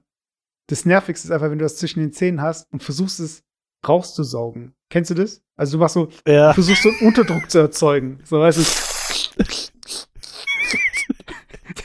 [0.69, 3.43] das Nervigste ist einfach, wenn du das zwischen den Zähnen hast und versuchst es
[3.89, 4.73] rauszusaugen.
[4.89, 5.43] Kennst du das?
[5.57, 6.49] Also du machst so, Ja.
[6.49, 8.21] Du versuchst so einen Unterdruck zu erzeugen.
[8.25, 9.43] So, weißt du.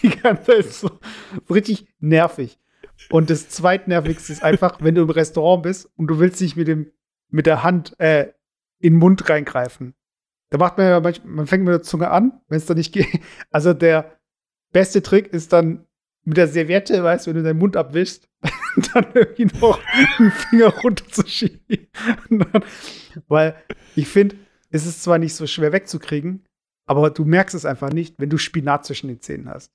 [0.04, 0.89] Die ganze Zeit ist so,
[1.48, 2.60] so richtig nervig.
[3.10, 6.68] Und das zweitnervigste ist einfach, wenn du im Restaurant bist und du willst nicht mit
[6.68, 6.91] dem,
[7.30, 8.34] mit der Hand äh,
[8.80, 9.94] in den Mund reingreifen.
[10.50, 12.94] Da macht man ja manchmal, man fängt mit der Zunge an, wenn es dann nicht
[12.94, 13.20] geht.
[13.52, 14.20] Also der
[14.72, 15.86] beste Trick ist dann
[16.24, 18.28] mit der Serviette, weißt du, wenn du deinen Mund abwischst,
[18.94, 19.80] dann irgendwie noch
[20.18, 21.88] einen Finger runterzuschieben.
[22.30, 22.65] Dann,
[23.28, 23.56] weil
[23.96, 24.36] ich finde,
[24.70, 26.46] es ist zwar nicht so schwer wegzukriegen,
[26.88, 29.72] aber du merkst es einfach nicht, wenn du Spinat zwischen den Zähnen hast.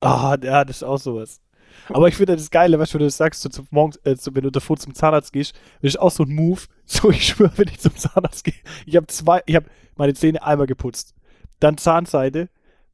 [0.00, 1.40] Ah, ja, das ist auch sowas.
[1.88, 4.16] Aber ich finde das Geile, weißt du, wenn du das sagst, so zum morgens, äh,
[4.16, 6.62] so, wenn du davor zum Zahnarzt gehst, das ist auch so ein Move.
[6.88, 8.54] So, ich schwöre, wenn ich zum Zahnarzt gehe,
[8.86, 11.16] ich habe zwei, ich habe meine Zähne einmal geputzt,
[11.58, 12.48] dann Zahnseide,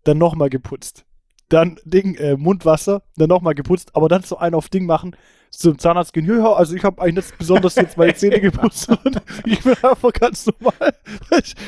[0.05, 1.05] dann nochmal geputzt,
[1.51, 5.15] dann Ding, äh, Mundwasser, dann nochmal geputzt, aber dann so einen auf Ding machen,
[5.53, 9.21] zum Zahnarzt gehen, ja, also ich habe eigentlich nicht besonders jetzt meine Zähne geputzt und
[9.45, 10.95] ich bin einfach ganz normal.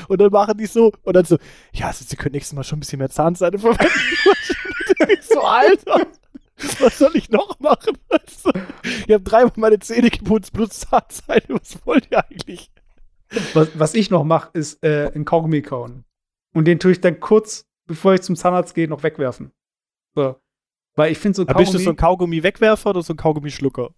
[0.08, 1.36] Und dann machen die so und dann so,
[1.72, 3.92] ja, also sie können nächstes Mal schon ein bisschen mehr Zahnseide verwenden.
[5.08, 6.06] ich so, Alter,
[6.80, 7.98] was soll ich noch machen?
[8.08, 8.52] Also,
[8.84, 12.70] ich habe dreimal meine Zähne geputzt plus Zahnseide, was wollt ihr eigentlich?
[13.52, 16.04] Was, was ich noch mache, ist äh, ein Kaugummi kauen.
[16.52, 19.50] Und den tue ich dann kurz, bevor ich zum Zahnarzt gehe, noch wegwerfen.
[20.14, 20.36] So.
[20.94, 21.64] Weil ich finde so Kaugummi.
[21.64, 23.90] Bist du so ein Kaugummi-Wegwerfer oder so ein Kaugummi-Schlucker?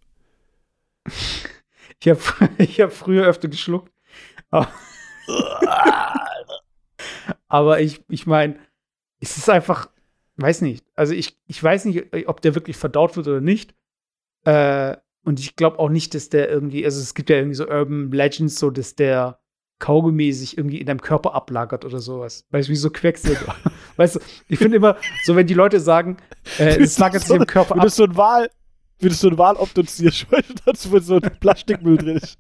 [2.01, 2.21] ich habe
[2.59, 3.93] ich hab früher öfter geschluckt.
[4.51, 4.69] Aber,
[7.49, 8.59] aber ich, ich meine,
[9.21, 9.91] es ist einfach,
[10.37, 10.85] weiß nicht.
[10.95, 13.75] Also ich, ich weiß nicht, ob der wirklich verdaut wird oder nicht.
[14.45, 17.69] Äh, und ich glaube auch nicht, dass der irgendwie, also es gibt ja irgendwie so
[17.69, 19.41] Urban Legends, so dass der
[19.79, 22.47] Kaugummi sich irgendwie in deinem Körper ablagert oder sowas.
[22.51, 23.55] Weißt du, wie so Quecksilber.
[23.97, 26.17] weißt du, ich finde immer, so wenn die Leute sagen,
[26.59, 27.81] äh, es lagert sich im Körper ab.
[27.81, 28.51] Wie du so ein Wal,
[28.99, 32.39] wie du so ein Wal obduzierst, weißt wo so ein Plastikmüll drin ist.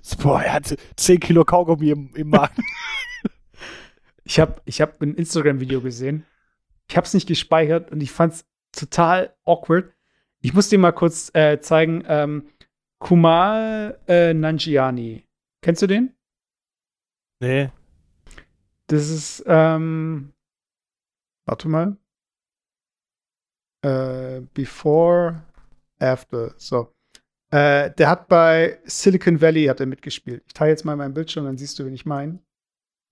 [0.00, 2.62] So, boah, er hat 10 Kilo Kaugummi im, im Magen.
[4.24, 6.24] ich habe ich hab ein Instagram-Video gesehen.
[6.90, 9.94] Ich habe es nicht gespeichert und ich fand es total awkward.
[10.40, 12.02] Ich muss dir mal kurz äh, zeigen.
[12.08, 12.48] Ähm,
[12.98, 15.24] Kumal äh, Nanjiani.
[15.62, 16.16] Kennst du den?
[17.40, 17.70] Nee.
[18.88, 20.32] Das ist, ähm,
[21.46, 21.96] warte mal.
[23.82, 25.44] Äh, before,
[26.00, 26.54] after.
[26.58, 26.92] So.
[27.52, 30.42] Äh, der hat bei Silicon Valley hat er mitgespielt.
[30.48, 32.40] Ich teile jetzt mal meinen Bildschirm, dann siehst du, wen ich meine.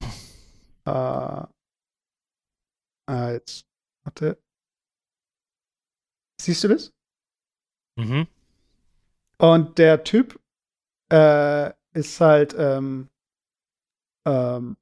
[0.86, 1.42] Äh,
[3.10, 3.67] äh, jetzt,
[4.08, 4.38] warte.
[6.40, 6.92] Siehst du das?
[7.96, 8.26] Mhm.
[9.38, 10.40] Und der Typ
[11.12, 13.08] äh, ist halt ähm,
[14.26, 14.76] ähm,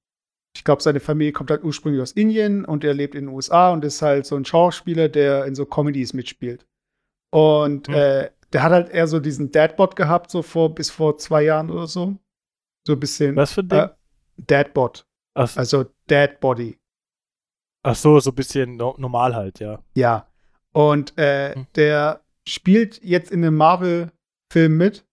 [0.54, 3.70] ich glaube, seine Familie kommt halt ursprünglich aus Indien und er lebt in den USA
[3.72, 6.66] und ist halt so ein Schauspieler, der in so Comedies mitspielt.
[7.30, 7.94] Und mhm.
[7.94, 11.70] äh, der hat halt eher so diesen Dadbot gehabt, so vor bis vor zwei Jahren
[11.70, 12.16] oder so.
[12.86, 13.36] So ein bisschen.
[13.36, 13.78] Was für ein Ding?
[13.80, 13.88] Äh,
[14.38, 15.06] Dadbot.
[15.34, 15.56] Ach.
[15.56, 16.78] Also Dadbody.
[17.86, 19.78] Ach so, so ein bisschen no normal halt, ja.
[19.94, 20.26] Ja.
[20.72, 21.66] Und äh, mhm.
[21.76, 25.04] der spielt jetzt in einem Marvel-Film mit.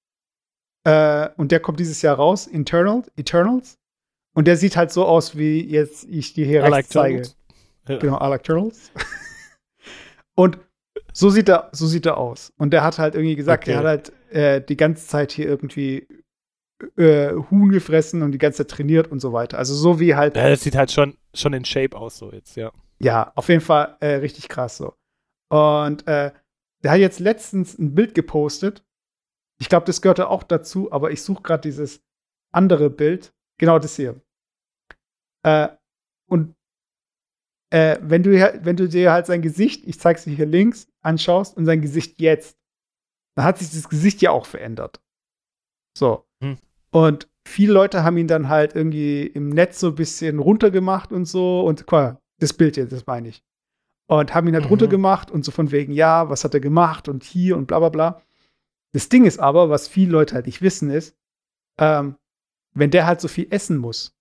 [0.83, 3.77] Äh, und der kommt dieses Jahr raus, Internal, Eternals.
[4.33, 7.29] Und der sieht halt so aus, wie jetzt ich dir hier I rechts like zeige.
[7.87, 7.97] Ja.
[7.99, 8.91] Genau, I like Turtles.
[10.35, 10.57] und
[11.13, 12.53] so sieht er, so sieht er aus.
[12.57, 13.73] Und der hat halt irgendwie gesagt, okay.
[13.73, 16.07] er hat halt äh, die ganze Zeit hier irgendwie
[16.97, 19.57] äh, Huhn gefressen und die ganze Zeit trainiert und so weiter.
[19.57, 20.35] Also so wie halt.
[20.35, 22.71] Ja, das sieht halt schon, schon in Shape aus, so jetzt, ja.
[22.99, 24.93] Ja, auf jeden Fall äh, richtig krass so.
[25.49, 26.31] Und äh,
[26.83, 28.85] der hat jetzt letztens ein Bild gepostet.
[29.59, 32.01] Ich glaube, das gehörte auch dazu, aber ich suche gerade dieses
[32.51, 33.33] andere Bild.
[33.57, 34.21] Genau das hier.
[35.43, 35.69] Äh,
[36.27, 36.55] und
[37.69, 38.31] äh, wenn, du,
[38.63, 42.19] wenn du dir halt sein Gesicht, ich zeig's dir hier links, anschaust und sein Gesicht
[42.21, 42.57] jetzt,
[43.35, 45.01] dann hat sich das Gesicht ja auch verändert.
[45.97, 46.25] So.
[46.41, 46.57] Hm.
[46.93, 51.25] Und viele Leute haben ihn dann halt irgendwie im Netz so ein bisschen runtergemacht und
[51.25, 51.61] so.
[51.61, 53.43] Und guck das Bild jetzt, das meine ich.
[54.07, 54.69] Und haben ihn halt mhm.
[54.69, 57.89] runtergemacht und so von wegen, ja, was hat er gemacht und hier und bla bla
[57.89, 58.21] bla.
[58.91, 61.17] Das Ding ist aber, was viele Leute halt nicht wissen, ist,
[61.79, 62.15] ähm,
[62.75, 64.15] wenn der halt so viel essen muss,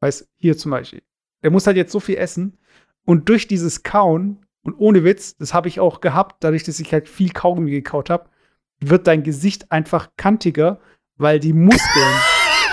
[0.00, 1.02] Weißt hier zum Beispiel.
[1.42, 2.58] Er muss halt jetzt so viel essen.
[3.04, 6.92] Und durch dieses Kauen, und ohne Witz, das habe ich auch gehabt, dadurch, dass ich
[6.92, 8.28] halt viel Kaugummi gekaut habe,
[8.80, 10.80] wird dein Gesicht einfach kantiger,
[11.18, 12.14] weil die Muskeln.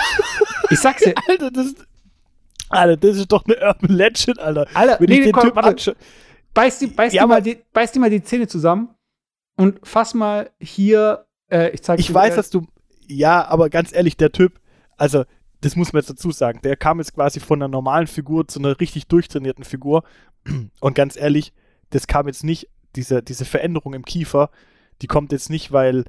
[0.70, 1.14] ich sag's dir.
[1.28, 1.74] Alter, das,
[2.68, 4.66] Alter, das ist doch eine Urban Legend, Alter.
[4.74, 5.96] Alter, Wenn nee, ich den komm, Typ warte,
[6.54, 8.88] beiß, die, beiß, ja, die mal die, beiß die mal die Zähne zusammen
[9.56, 11.26] und fass mal hier.
[11.50, 12.66] Äh, ich zeig ich weiß, dass du.
[13.06, 14.58] Ja, aber ganz ehrlich, der Typ,
[14.96, 15.24] also
[15.60, 18.58] das muss man jetzt dazu sagen, der kam jetzt quasi von einer normalen Figur zu
[18.58, 20.04] einer richtig durchtrainierten Figur.
[20.80, 21.52] Und ganz ehrlich,
[21.90, 24.50] das kam jetzt nicht, diese, diese Veränderung im Kiefer,
[25.02, 26.04] die kommt jetzt nicht, weil,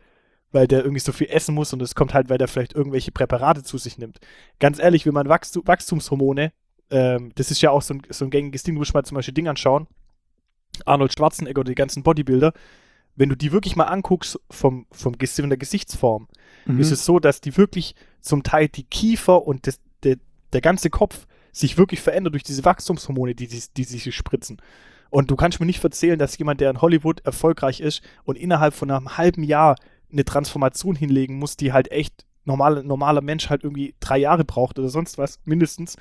[0.58, 3.12] weil der irgendwie so viel essen muss und es kommt halt, weil der vielleicht irgendwelche
[3.12, 4.18] Präparate zu sich nimmt.
[4.60, 6.52] Ganz ehrlich, wenn man Wachstum, Wachstumshormone,
[6.90, 9.14] ähm, das ist ja auch so ein, so ein gängiges Ding, du musst mal zum
[9.14, 9.86] Beispiel Ding anschauen,
[10.84, 12.54] Arnold Schwarzenegger oder die ganzen Bodybuilder,
[13.16, 16.28] wenn du die wirklich mal anguckst vom, vom von der Gesichtsform,
[16.66, 16.80] mhm.
[16.80, 20.18] ist es so, dass die wirklich zum Teil die Kiefer und das, der,
[20.54, 24.60] der ganze Kopf sich wirklich verändert durch diese Wachstumshormone, die, die, die sich spritzen.
[25.12, 28.74] Und du kannst mir nicht erzählen, dass jemand, der in Hollywood erfolgreich ist und innerhalb
[28.74, 29.76] von einem halben Jahr
[30.12, 34.80] eine Transformation hinlegen muss, die halt echt normal, normaler Mensch halt irgendwie drei Jahre braucht
[34.80, 35.98] oder sonst was, mindestens,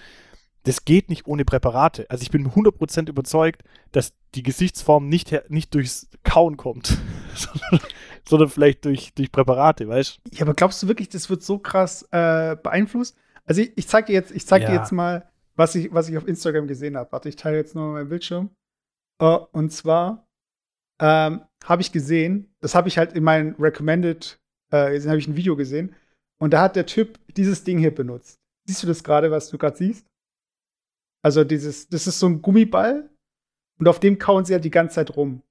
[0.63, 2.07] das geht nicht ohne Präparate.
[2.11, 6.99] Also ich bin 100% überzeugt, dass die Gesichtsform nicht, nicht durchs Kauen kommt,
[7.35, 7.87] sondern,
[8.29, 10.37] sondern, vielleicht durch, durch Präparate, weißt du?
[10.37, 13.17] Ja, aber glaubst du wirklich, das wird so krass äh, beeinflusst?
[13.45, 14.71] Also ich, ich zeig dir jetzt, ich zeig ja.
[14.71, 17.13] dir jetzt mal, was ich, was ich auf Instagram gesehen habe.
[17.13, 18.51] Warte, ich teile jetzt noch meinen Bildschirm.
[19.23, 20.26] Uh, und zwar
[21.01, 24.39] ähm, habe ich gesehen, das habe ich halt in meinen Recommended,
[24.71, 25.95] äh, habe ich ein Video gesehen,
[26.39, 28.39] und da hat der Typ dieses Ding hier benutzt.
[28.67, 30.07] Siehst du das gerade, was du gerade siehst?
[31.23, 33.11] Also dieses, das ist so ein Gummiball
[33.79, 35.43] und auf dem kauen sie halt die ganze Zeit rum.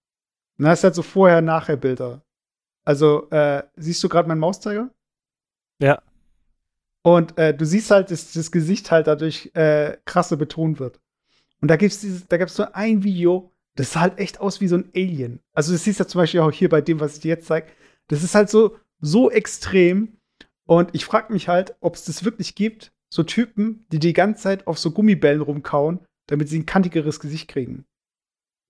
[0.58, 2.22] Und dann hast du halt so Vorher-Nachher-Bilder.
[2.86, 4.90] Also, äh, siehst du gerade meinen Mauszeiger?
[5.80, 6.02] Ja.
[7.02, 11.02] Und äh, du siehst halt, dass das Gesicht halt dadurch äh, krasser betont wird.
[11.62, 14.68] Und da gibt's dieses, da gibt's so ein Video, das sah halt echt aus wie
[14.68, 15.40] so ein Alien.
[15.54, 17.48] Also, das siehst du ja zum Beispiel auch hier bei dem, was ich dir jetzt
[17.48, 17.68] zeige.
[18.08, 20.18] Das ist halt so, so extrem.
[20.66, 24.44] Und ich frage mich halt, ob es das wirklich gibt, so Typen, die die ganze
[24.44, 27.86] Zeit auf so Gummibällen rumkauen, damit sie ein kantigeres Gesicht kriegen.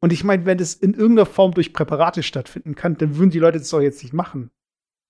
[0.02, 3.40] Und ich meine, wenn das in irgendeiner Form durch Präparate stattfinden kann, dann würden die
[3.40, 4.52] Leute das doch jetzt nicht machen.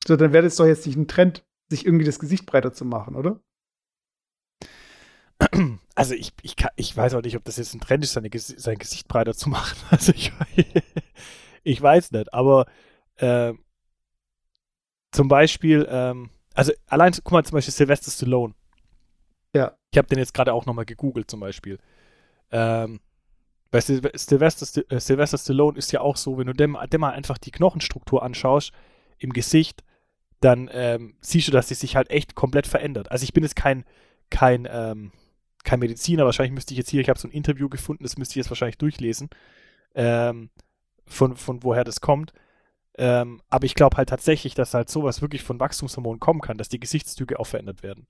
[0.07, 2.85] So, dann wäre das doch jetzt nicht ein Trend, sich irgendwie das Gesicht breiter zu
[2.85, 3.41] machen, oder?
[5.97, 8.29] Also ich, ich, kann, ich weiß auch nicht, ob das jetzt ein Trend ist, seine,
[8.33, 9.77] sein Gesicht breiter zu machen.
[9.89, 10.33] Also ich,
[11.63, 12.65] ich weiß nicht, aber
[13.15, 13.53] äh,
[15.11, 18.53] zum Beispiel, ähm, also allein, guck mal, zum Beispiel Sylvester Stallone.
[19.53, 19.77] Ja.
[19.91, 21.79] Ich habe den jetzt gerade auch nochmal gegoogelt zum Beispiel.
[22.51, 22.99] Ähm,
[23.71, 27.37] bei Sylvester, äh, Sylvester Stallone ist ja auch so, wenn du dem, dem mal einfach
[27.37, 28.73] die Knochenstruktur anschaust
[29.17, 29.83] im Gesicht,
[30.41, 33.09] dann ähm, siehst du, dass sie sich halt echt komplett verändert.
[33.11, 33.85] Also ich bin jetzt kein,
[34.29, 35.11] kein, ähm,
[35.65, 38.33] kein Mediziner, wahrscheinlich müsste ich jetzt hier, ich habe so ein Interview gefunden, das müsste
[38.33, 39.29] ich jetzt wahrscheinlich durchlesen,
[39.95, 40.49] ähm,
[41.05, 42.33] von, von woher das kommt.
[42.97, 46.69] Ähm, aber ich glaube halt tatsächlich, dass halt sowas wirklich von Wachstumshormonen kommen kann, dass
[46.69, 48.07] die Gesichtszüge auch verändert werden.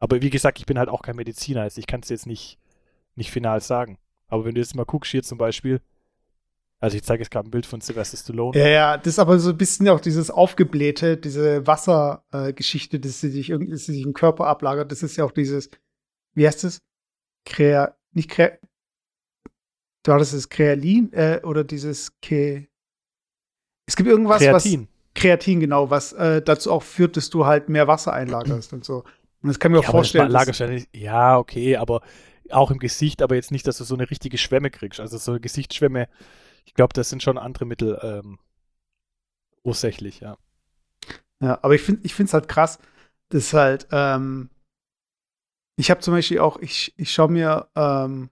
[0.00, 2.58] Aber wie gesagt, ich bin halt auch kein Mediziner, also ich kann es jetzt nicht,
[3.14, 3.98] nicht final sagen.
[4.26, 5.80] Aber wenn du jetzt mal guckst, hier zum Beispiel,
[6.80, 8.58] also ich zeige jetzt gerade ein Bild von Sylvester Stallone.
[8.58, 13.20] Ja, ja, das ist aber so ein bisschen auch dieses Aufgeblähte, diese Wassergeschichte, äh, dass
[13.20, 14.90] sie sich irgendwie dass sie sich im Körper ablagert.
[14.90, 15.70] Das ist ja auch dieses,
[16.34, 16.80] wie heißt es?
[17.44, 18.58] Krea, nicht Krea,
[20.02, 22.68] du hattest es Krealin äh, oder dieses Ke.
[23.86, 24.82] Es gibt irgendwas, Kreatin.
[24.82, 24.88] was.
[25.14, 29.04] Kreatin, genau, was äh, dazu auch führt, dass du halt mehr Wasser einlagerst und so.
[29.42, 30.32] Und das kann ich mir ja, auch vorstellen.
[30.32, 32.00] Dass, ja, okay, aber
[32.50, 35.00] auch im Gesicht, aber jetzt nicht, dass du so eine richtige Schwemme kriegst.
[35.00, 36.08] Also so eine Gesichtsschwämme,
[36.64, 38.38] ich glaube, das sind schon andere Mittel ähm,
[39.62, 40.36] ursächlich, ja.
[41.40, 42.78] Ja, aber ich finde es halt krass,
[43.30, 44.50] dass halt, ähm,
[45.76, 48.30] ich habe zum Beispiel auch, ich, ich schaue mir ähm,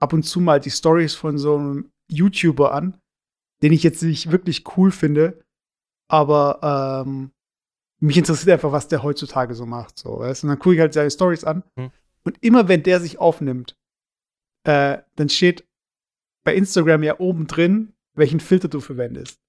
[0.00, 3.00] ab und zu mal die Stories von so einem YouTuber an,
[3.62, 5.44] den ich jetzt nicht wirklich cool finde,
[6.08, 7.30] aber ähm,
[8.00, 9.98] mich interessiert einfach, was der heutzutage so macht.
[9.98, 10.44] So, weißt?
[10.44, 11.62] Und dann gucke ich halt seine Stories an.
[11.76, 11.90] Hm.
[12.24, 13.76] Und immer wenn der sich aufnimmt,
[14.64, 15.66] äh, dann steht
[16.44, 19.40] bei Instagram ja oben drin, welchen Filter du verwendest.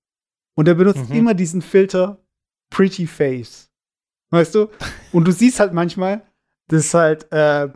[0.55, 1.15] Und er benutzt mhm.
[1.15, 2.21] immer diesen Filter
[2.69, 3.71] Pretty Face.
[4.29, 4.69] Weißt du?
[5.11, 6.25] Und du siehst halt manchmal,
[6.71, 7.69] dass halt äh,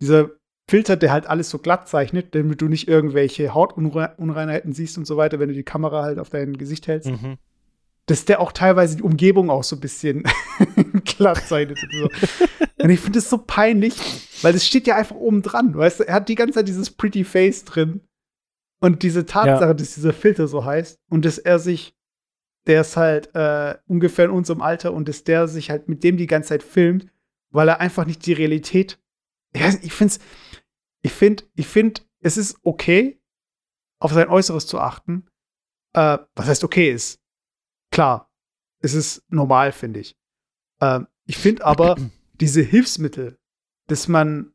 [0.00, 0.30] dieser
[0.68, 5.16] Filter, der halt alles so glatt zeichnet, damit du nicht irgendwelche Hautunreinheiten siehst und so
[5.16, 7.10] weiter, wenn du die Kamera halt auf dein Gesicht hältst.
[7.10, 7.38] Mhm
[8.06, 10.24] dass der auch teilweise die Umgebung auch so ein bisschen
[11.04, 12.08] glatt zeichnet und so.
[12.82, 13.94] und ich finde das so peinlich,
[14.42, 16.04] weil das steht ja einfach oben dran, weißt du?
[16.04, 18.02] Er hat die ganze Zeit dieses Pretty Face drin
[18.80, 19.74] und diese Tatsache, ja.
[19.74, 21.96] dass dieser Filter so heißt und dass er sich,
[22.66, 26.16] der ist halt äh, ungefähr in unserem Alter und dass der sich halt mit dem
[26.16, 27.06] die ganze Zeit filmt,
[27.54, 29.00] weil er einfach nicht die Realität.
[29.54, 30.14] Ja, ich finde
[31.02, 33.20] ich finde, ich finde, es ist okay,
[34.00, 35.26] auf sein Äußeres zu achten.
[35.92, 37.20] Äh, was heißt okay ist?
[37.90, 38.30] Klar,
[38.80, 40.16] es ist normal, finde ich.
[40.80, 41.96] Ähm, ich finde aber
[42.40, 43.38] diese Hilfsmittel,
[43.86, 44.52] dass man,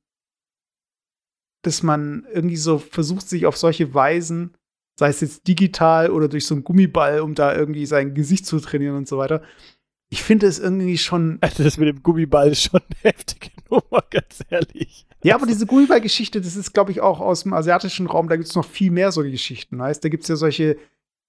[1.63, 4.57] dass man irgendwie so versucht, sich auf solche Weisen,
[4.97, 8.59] sei es jetzt digital oder durch so einen Gummiball, um da irgendwie sein Gesicht zu
[8.59, 9.43] trainieren und so weiter.
[10.09, 11.39] Ich finde es irgendwie schon.
[11.41, 15.05] Also das mit dem Gummiball ist schon eine heftige Nummer, ganz ehrlich.
[15.23, 18.47] Ja, aber diese Gummiball-Geschichte, das ist, glaube ich, auch aus dem asiatischen Raum, da gibt
[18.47, 19.81] es noch viel mehr solche Geschichten.
[19.81, 20.77] Heißt, da gibt es ja solche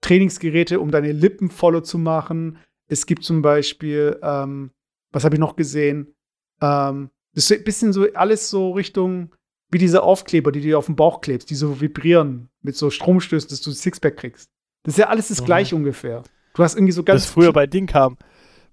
[0.01, 2.59] Trainingsgeräte, um deine Lippen voller zu machen.
[2.87, 4.71] Es gibt zum Beispiel, ähm,
[5.13, 6.15] was habe ich noch gesehen?
[6.61, 9.35] Ähm, das ist ein bisschen so alles so Richtung
[9.71, 12.91] wie diese Aufkleber, die du dir auf den Bauch klebst, die so vibrieren mit so
[12.91, 14.51] Stromstößen, dass du ein Sixpack kriegst.
[14.83, 15.47] Das ist ja alles das mhm.
[15.47, 16.23] gleiche ungefähr.
[16.55, 17.23] Du hast irgendwie so ganz.
[17.23, 18.17] Das früher bei Ding kam,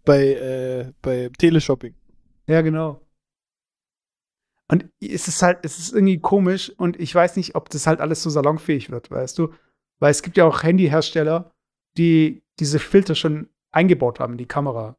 [0.07, 1.93] bei, äh, bei Teleshopping.
[2.47, 3.01] Ja, genau.
[4.69, 8.01] Und es ist halt, es ist irgendwie komisch und ich weiß nicht, ob das halt
[8.01, 9.53] alles so salonfähig wird, weißt du?
[9.99, 11.51] Weil es gibt ja auch Handyhersteller,
[11.97, 14.97] die diese Filter schon eingebaut haben in die Kamera.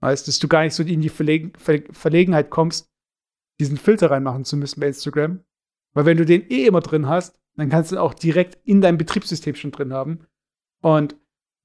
[0.00, 2.90] Weißt, dass du gar nicht so in die Verlegen Ver Verlegenheit kommst,
[3.58, 5.44] diesen Filter reinmachen zu müssen bei Instagram.
[5.92, 8.96] Weil wenn du den eh immer drin hast, dann kannst du auch direkt in deinem
[8.96, 10.26] Betriebssystem schon drin haben.
[10.80, 11.16] Und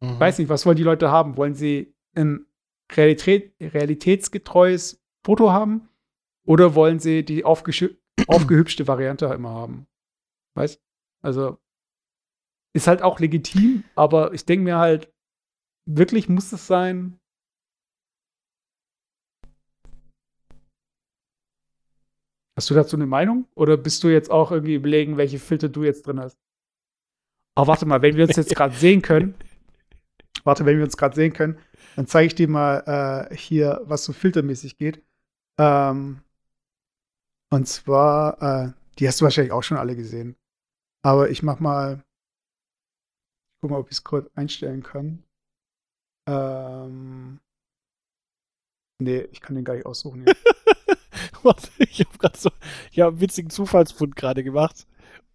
[0.01, 0.19] mhm.
[0.19, 1.37] weiß nicht, was wollen die Leute haben?
[1.37, 2.45] Wollen sie ein
[2.91, 5.89] Realität, realitätsgetreues Foto haben?
[6.45, 9.87] Oder wollen sie die aufgehübschte Variante immer haben?
[10.55, 10.81] Weißt?
[11.23, 11.57] Also
[12.75, 15.11] ist halt auch legitim, aber ich denke mir halt,
[15.85, 17.19] wirklich muss es sein?
[22.57, 23.47] Hast du dazu eine Meinung?
[23.55, 26.37] Oder bist du jetzt auch irgendwie überlegen, welche Filter du jetzt drin hast?
[27.57, 29.35] Aber warte mal, wenn wir uns jetzt gerade sehen können,
[30.43, 31.57] warte, wenn wir uns gerade sehen können,
[31.95, 35.03] dann zeige ich dir mal äh, hier, was so filtermäßig geht.
[35.57, 36.21] Ähm,
[37.49, 40.35] und zwar, äh, die hast du wahrscheinlich auch schon alle gesehen.
[41.03, 42.03] Aber ich mach mal,
[43.61, 45.23] guck mal, ob ich es kurz einstellen kann.
[46.27, 47.39] Ähm,
[48.99, 50.25] nee, ich kann den gar nicht aussuchen.
[51.43, 52.49] Warte, ich habe gerade so,
[52.91, 54.87] ich habe einen witzigen Zufallsfund gerade gemacht.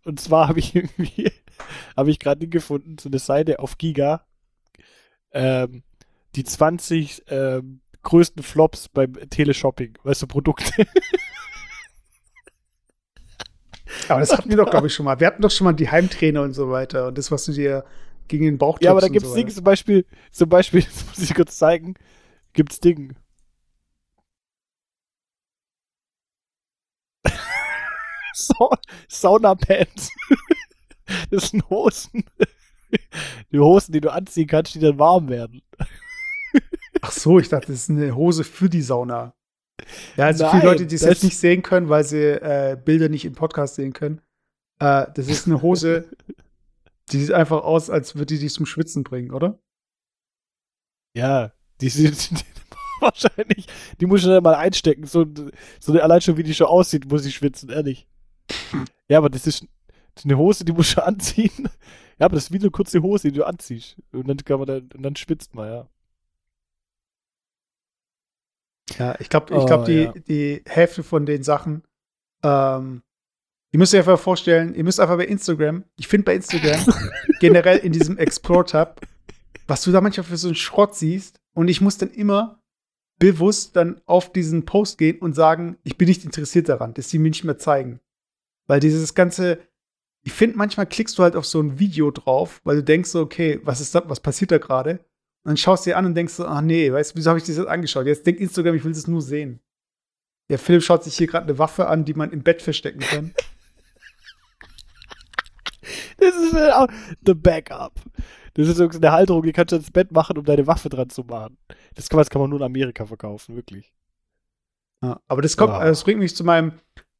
[0.04, 1.32] Und zwar habe ich irgendwie,
[1.96, 4.26] habe ich gerade gefunden, so eine Seite auf Giga,
[5.32, 5.84] ähm,
[6.36, 10.86] die 20 ähm, größten Flops beim Teleshopping, weißt du, Produkte.
[14.08, 15.20] Aber das hatten wir doch, glaube ich, schon mal.
[15.20, 17.84] Wir hatten doch schon mal die Heimtrainer und so weiter und das, was du dir
[18.28, 21.06] gegen den Bauch Ja, aber da gibt es so Dinge, zum Beispiel, zum Beispiel, das
[21.06, 21.94] muss ich kurz zeigen,
[22.52, 23.14] gibt es Dinge.
[28.34, 28.70] Sa
[29.08, 30.10] Sauna-Pants.
[31.30, 32.24] das sind Hosen.
[33.52, 35.62] Die Hosen, die du anziehen kannst, die dann warm werden.
[37.02, 39.34] Ach so, ich dachte, das ist eine Hose für die Sauna.
[40.16, 43.08] Ja, also Nein, viele Leute, die es jetzt nicht sehen können, weil sie äh, Bilder
[43.08, 44.20] nicht im Podcast sehen können.
[44.78, 46.08] Äh, das ist eine Hose,
[47.10, 49.58] die sieht einfach aus, als würde die dich zum Schwitzen bringen, oder?
[51.16, 52.30] Ja, die sieht
[53.00, 53.66] wahrscheinlich,
[54.00, 55.06] die muss ich dann mal einstecken.
[55.06, 55.26] So,
[55.80, 58.06] so allein schon, wie die schon aussieht, muss ich schwitzen, ehrlich.
[59.08, 59.62] Ja, aber das ist,
[60.14, 61.68] das ist eine Hose, die muss du anziehen.
[62.18, 63.96] Ja, aber das ist wie eine kurze Hose, die du anziehst.
[64.12, 65.88] Und dann kann man dann, und dann schwitzt man, ja.
[68.98, 70.12] Ja, ich glaube, ich glaub, oh, die, ja.
[70.28, 71.82] die Hälfte von den Sachen,
[72.42, 73.02] ähm,
[73.72, 76.80] ihr müsst euch einfach vorstellen, ihr müsst einfach bei Instagram, ich finde bei Instagram,
[77.40, 79.00] generell in diesem Explore-Tab,
[79.66, 82.60] was du da manchmal für so einen Schrott siehst, und ich muss dann immer
[83.18, 87.18] bewusst dann auf diesen Post gehen und sagen, ich bin nicht interessiert daran, dass sie
[87.18, 88.00] mir nicht mehr zeigen.
[88.66, 89.58] Weil dieses ganze,
[90.22, 93.20] ich finde, manchmal klickst du halt auf so ein Video drauf, weil du denkst so,
[93.20, 95.04] okay, was ist das, was passiert da gerade?
[95.42, 97.38] Und dann schaust du dir an und denkst so, ach nee, weißt du, wieso habe
[97.38, 98.06] ich das jetzt angeschaut?
[98.06, 99.60] Jetzt denkt Instagram, ich will das nur sehen.
[100.50, 103.34] Der Philipp schaut sich hier gerade eine Waffe an, die man im Bett verstecken kann.
[106.18, 106.86] Das ist auch
[107.24, 107.94] the Backup.
[108.52, 111.22] Das ist eine Halterung, die kannst du ins Bett machen, um deine Waffe dran zu
[111.22, 111.56] machen.
[111.94, 113.90] Das kann, das kann man nur in Amerika verkaufen, wirklich.
[115.02, 115.80] Ja, aber das kommt, oh.
[115.80, 116.72] das bringt mich zu meinem,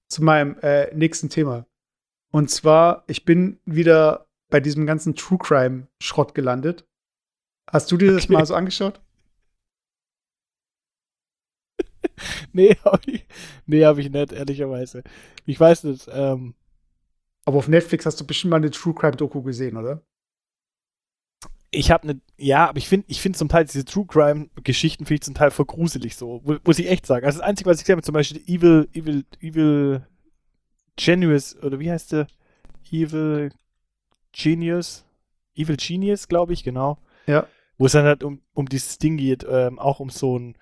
[0.09, 1.67] zu meinem äh, nächsten Thema.
[2.31, 6.87] Und zwar, ich bin wieder bei diesem ganzen True Crime Schrott gelandet.
[7.73, 8.33] Hast du dir das okay.
[8.33, 9.01] mal so angeschaut?
[12.53, 13.25] nee, habe ich,
[13.67, 15.03] nee, hab ich nicht, ehrlicherweise.
[15.47, 16.09] Ich weiß nicht.
[16.13, 16.55] Ähm,
[17.45, 20.03] Aber auf Netflix hast du bestimmt mal eine True Crime Doku gesehen, oder?
[21.71, 25.07] Ich habe eine, ja, aber ich finde, ich finde zum Teil diese True Crime Geschichten
[25.07, 27.25] finde ich zum Teil voll gruselig so, muss ich echt sagen.
[27.25, 30.05] Also das Einzige, was ich gesehen habe, zum Beispiel Evil, Evil, Evil
[30.97, 32.27] Genius oder wie heißt der?
[32.91, 33.53] Evil
[34.33, 35.05] Genius,
[35.55, 36.99] Evil Genius, glaube ich, genau.
[37.29, 37.47] Ja
[37.81, 40.59] wo es dann halt um, um dieses Ding geht, ähm, auch um so ein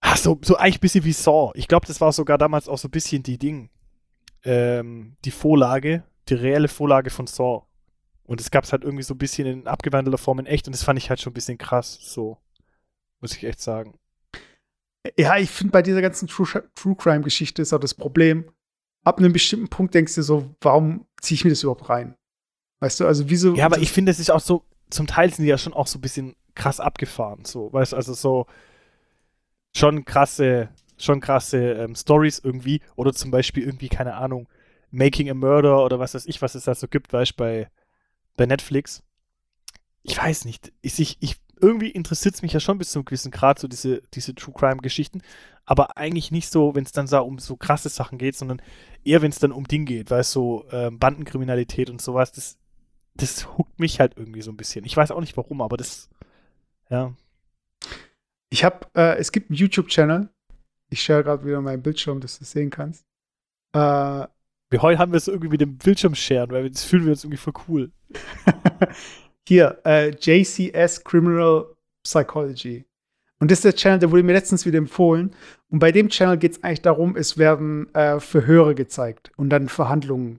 [0.00, 1.52] ach, so, so eigentlich ein bisschen wie Saw.
[1.54, 3.70] Ich glaube, das war sogar damals auch so ein bisschen die Ding,
[4.42, 7.62] ähm, die Vorlage, die reelle Vorlage von Saw.
[8.24, 10.74] Und es gab es halt irgendwie so ein bisschen in abgewandelter Form in echt und
[10.74, 12.38] das fand ich halt schon ein bisschen krass, so.
[13.20, 13.94] Muss ich echt sagen.
[15.16, 18.50] Ja, ich finde bei dieser ganzen True, True Crime Geschichte ist auch das Problem,
[19.04, 22.16] ab einem bestimmten Punkt denkst du so, warum ziehe ich mir das überhaupt rein?
[22.80, 23.54] Weißt du, also wieso.
[23.54, 25.86] Ja, aber ich finde, es ist auch so, zum Teil sind die ja schon auch
[25.86, 28.46] so ein bisschen krass abgefahren, so, weißt also so
[29.74, 30.68] schon krasse,
[30.98, 34.48] schon krasse ähm, Stories irgendwie oder zum Beispiel irgendwie, keine Ahnung,
[34.90, 37.70] Making a Murder oder was weiß ich, was es da so gibt, weißt bei,
[38.36, 39.02] bei Netflix.
[40.02, 43.04] Ich weiß nicht, ich, ich, ich irgendwie interessiert es mich ja schon bis zu einem
[43.06, 45.22] gewissen Grad, so diese, diese True Crime-Geschichten,
[45.64, 48.60] aber eigentlich nicht so, wenn es dann so um so krasse Sachen geht, sondern
[49.04, 52.58] eher, wenn es dann um Ding geht, weißt du, so ähm, Bandenkriminalität und sowas, das
[53.14, 54.84] das huckt mich halt irgendwie so ein bisschen.
[54.84, 56.08] Ich weiß auch nicht warum, aber das,
[56.90, 57.14] ja.
[58.50, 60.28] Ich habe, äh, es gibt einen YouTube-Channel.
[60.90, 63.06] Ich share gerade wieder meinen Bildschirm, dass du es sehen kannst.
[63.74, 64.26] Äh,
[64.72, 67.24] wir heute haben wir es irgendwie mit dem Bildschirm sharen, weil das fühlen wir uns
[67.24, 67.92] irgendwie voll cool.
[69.48, 71.66] Hier, äh, JCS Criminal
[72.02, 72.84] Psychology.
[73.38, 75.34] Und das ist der Channel, der wurde mir letztens wieder empfohlen.
[75.68, 79.68] Und bei dem Channel geht es eigentlich darum, es werden äh, Verhöre gezeigt und dann
[79.68, 80.38] Verhandlungen.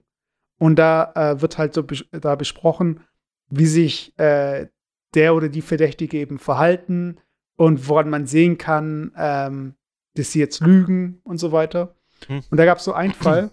[0.58, 3.00] Und da äh, wird halt so bes da besprochen,
[3.48, 4.68] wie sich äh,
[5.14, 7.20] der oder die Verdächtige eben verhalten
[7.56, 9.74] und woran man sehen kann, ähm,
[10.14, 11.94] dass sie jetzt lügen und so weiter.
[12.26, 12.42] Hm.
[12.50, 13.50] Und da gab es so einen Fall,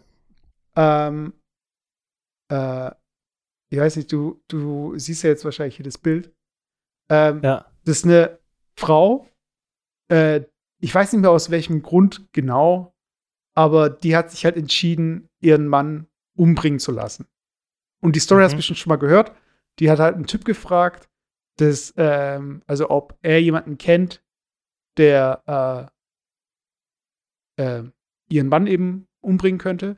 [0.75, 1.33] ähm,
[2.49, 2.91] äh,
[3.69, 6.33] ich weiß nicht, du, du siehst ja jetzt wahrscheinlich hier das Bild.
[7.09, 7.65] Ähm, ja.
[7.85, 8.39] Das ist eine
[8.75, 9.27] Frau,
[10.09, 10.41] äh,
[10.79, 12.95] ich weiß nicht mehr aus welchem Grund genau,
[13.53, 16.07] aber die hat sich halt entschieden, ihren Mann
[16.41, 17.27] umbringen zu lassen.
[18.01, 18.45] Und die Story mhm.
[18.45, 19.31] hast du bestimmt schon mal gehört.
[19.77, 21.07] Die hat halt einen Typ gefragt,
[21.57, 24.23] dass, ähm, also ob er jemanden kennt,
[24.97, 25.91] der
[27.57, 27.83] äh, äh,
[28.29, 29.97] ihren Mann eben umbringen könnte.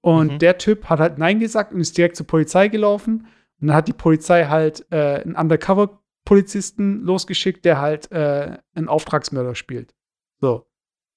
[0.00, 0.38] Und mhm.
[0.40, 3.28] der Typ hat halt Nein gesagt und ist direkt zur Polizei gelaufen.
[3.60, 9.54] Und dann hat die Polizei halt äh, einen Undercover-Polizisten losgeschickt, der halt äh, einen Auftragsmörder
[9.54, 9.94] spielt.
[10.40, 10.66] So.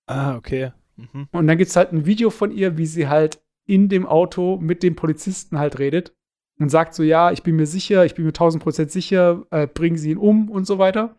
[0.05, 0.71] Ah, okay.
[0.97, 1.29] Mhm.
[1.31, 4.57] Und dann gibt es halt ein Video von ihr, wie sie halt in dem Auto
[4.57, 6.15] mit dem Polizisten halt redet
[6.59, 9.67] und sagt so, ja, ich bin mir sicher, ich bin mir 1000 Prozent sicher, äh,
[9.67, 11.15] bringen Sie ihn um und so weiter.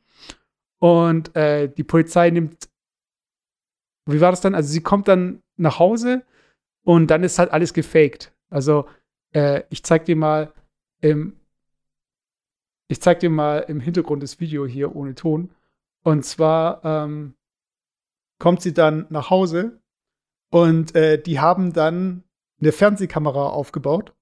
[0.79, 2.69] Und äh, die Polizei nimmt,
[4.07, 4.55] wie war das dann?
[4.55, 6.25] Also sie kommt dann nach Hause
[6.85, 8.33] und dann ist halt alles gefaked.
[8.51, 8.89] Also
[9.33, 10.53] äh, ich zeig dir mal
[11.01, 11.37] im,
[12.89, 15.51] ich zeig dir mal im Hintergrund das Video hier ohne Ton.
[16.03, 17.35] Und zwar ähm,
[18.39, 19.81] kommt sie dann nach Hause
[20.51, 22.25] und äh, die haben dann
[22.63, 24.15] eine Fernsehkamera aufgebaut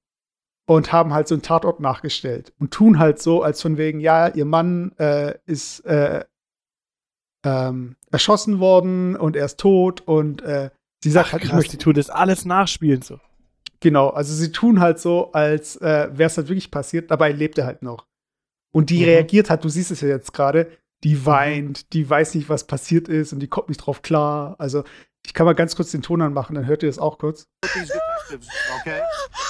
[0.67, 4.29] und haben halt so einen Tatort nachgestellt und tun halt so, als von wegen, ja,
[4.29, 6.25] ihr Mann äh, ist äh,
[7.45, 10.71] ähm, erschossen worden und er ist tot und äh,
[11.03, 11.77] sie sagt Ach, halt, krass, ich möchte.
[11.77, 13.19] Die tun das alles nachspielen so.
[13.81, 17.57] Genau, also sie tun halt so, als äh, wäre es halt wirklich passiert, dabei lebt
[17.59, 18.07] er halt noch.
[18.73, 19.05] Und die mhm.
[19.05, 20.71] reagiert halt, du siehst es ja jetzt gerade,
[21.03, 21.27] die mhm.
[21.27, 24.55] weint, die weiß nicht, was passiert ist und die kommt nicht drauf klar.
[24.59, 24.85] Also
[25.27, 27.47] ich kann mal ganz kurz den Ton anmachen, dann hört ihr das auch kurz.
[28.81, 29.01] Okay.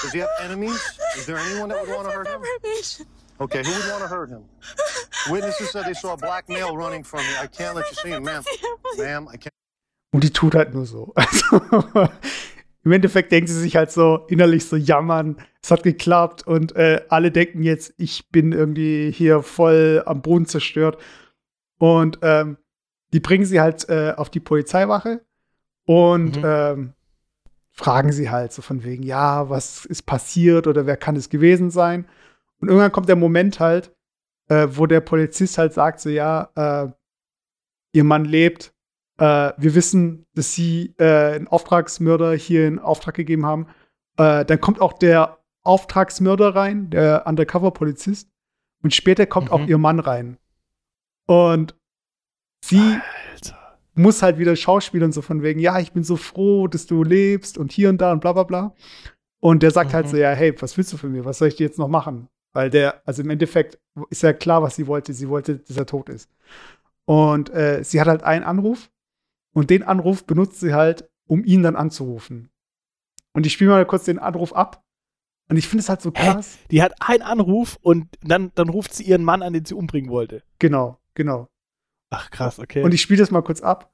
[0.03, 0.79] Does he have enemies?
[1.17, 2.41] Is there anyone that would want to hurt him?
[3.39, 4.43] Okay, who would want to hurt him?
[5.29, 7.33] Witnesses said they saw a black male running from me.
[7.41, 8.43] I can't let you see him, ma'am.
[8.97, 9.51] Ma'am, I can't.
[10.13, 11.13] Und die tut halt nur so.
[11.15, 12.09] Also,
[12.83, 17.03] im Endeffekt denkt sie sich halt so innerlich so jammern, es hat geklappt und äh,
[17.09, 20.97] alle denken jetzt, ich bin irgendwie hier voll am Boden zerstört.
[21.77, 22.57] Und ähm,
[23.13, 25.21] die bringen sie halt äh, auf die Polizeiwache
[25.85, 26.43] und mhm.
[26.45, 26.93] ähm,
[27.71, 31.71] fragen sie halt so von wegen, ja, was ist passiert oder wer kann es gewesen
[31.71, 32.05] sein?
[32.59, 33.95] Und irgendwann kommt der Moment halt,
[34.49, 36.91] äh, wo der Polizist halt sagt so, ja, äh,
[37.93, 38.73] ihr Mann lebt,
[39.17, 43.67] äh, wir wissen, dass sie äh, einen Auftragsmörder hier in Auftrag gegeben haben.
[44.17, 48.29] Äh, dann kommt auch der Auftragsmörder rein, der Undercover-Polizist.
[48.83, 49.53] Und später kommt mhm.
[49.53, 50.37] auch ihr Mann rein.
[51.27, 51.75] Und
[52.63, 52.99] sie
[53.31, 53.60] Alter.
[53.93, 57.57] Muss halt wieder schauspielern, so von wegen, ja, ich bin so froh, dass du lebst
[57.57, 58.75] und hier und da und bla bla bla.
[59.39, 60.07] Und der sagt halt mhm.
[60.07, 61.25] halt so, ja, hey, was willst du von mir?
[61.25, 62.27] Was soll ich dir jetzt noch machen?
[62.53, 63.79] Weil der, also im Endeffekt
[64.09, 65.13] ist ja klar, was sie wollte.
[65.13, 66.29] Sie wollte, dass er tot ist.
[67.05, 68.89] Und äh, sie hat halt einen Anruf
[69.53, 72.49] und den Anruf benutzt sie halt, um ihn dann anzurufen.
[73.33, 74.83] Und ich spiele mal kurz den Anruf ab.
[75.49, 76.55] Und ich finde es halt so krass.
[76.55, 76.67] Hä?
[76.71, 80.09] Die hat einen Anruf und dann, dann ruft sie ihren Mann an, den sie umbringen
[80.09, 80.43] wollte.
[80.59, 81.49] Genau, genau.
[82.11, 82.83] Ach krass, okay.
[82.83, 83.91] Und ich spiele das mal kurz ab.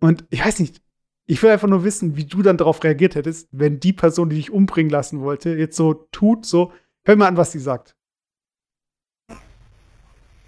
[0.00, 0.80] Und ich weiß nicht,
[1.26, 4.36] ich will einfach nur wissen, wie du dann darauf reagiert hättest, wenn die Person, die
[4.36, 6.72] dich umbringen lassen wollte, jetzt so tut, so,
[7.04, 7.96] hör mal an, was sie sagt.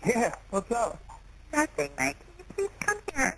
[0.07, 0.99] Yeah, what's up?
[1.53, 2.17] Nothing, Mike.
[2.55, 3.35] Please come here.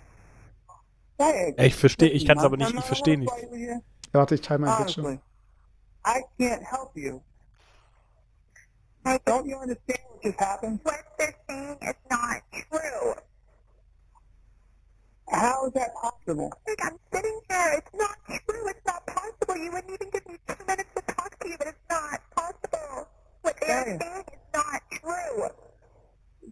[1.17, 3.33] Hey, ich verstehe, ich kann es aber nicht, ich verstehe nicht.
[3.51, 3.79] Ja,
[4.11, 5.19] warte, ich teile mein Bildschirm.
[6.05, 7.21] I can't help you.
[9.03, 10.79] Don't you understand what just happened?
[10.83, 13.15] What they're saying is not true.
[15.31, 16.51] How is that possible?
[16.67, 17.73] Like, I'm sitting here.
[17.77, 18.67] It's not true.
[18.67, 19.55] It's not possible.
[19.57, 23.07] You wouldn't even give me two minutes to talk to you, but it's not possible.
[23.41, 25.47] What they are saying is not true.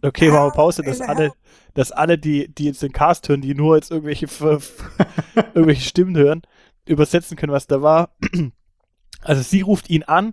[0.02, 1.32] Okay, wow, Pause, dass alle,
[1.74, 4.26] dass alle, die, die jetzt den Cast hören, die nur jetzt irgendwelche,
[5.54, 6.42] irgendwelche Stimmen hören,
[6.86, 8.16] übersetzen können, was da war.
[9.22, 10.32] Also sie ruft ihn an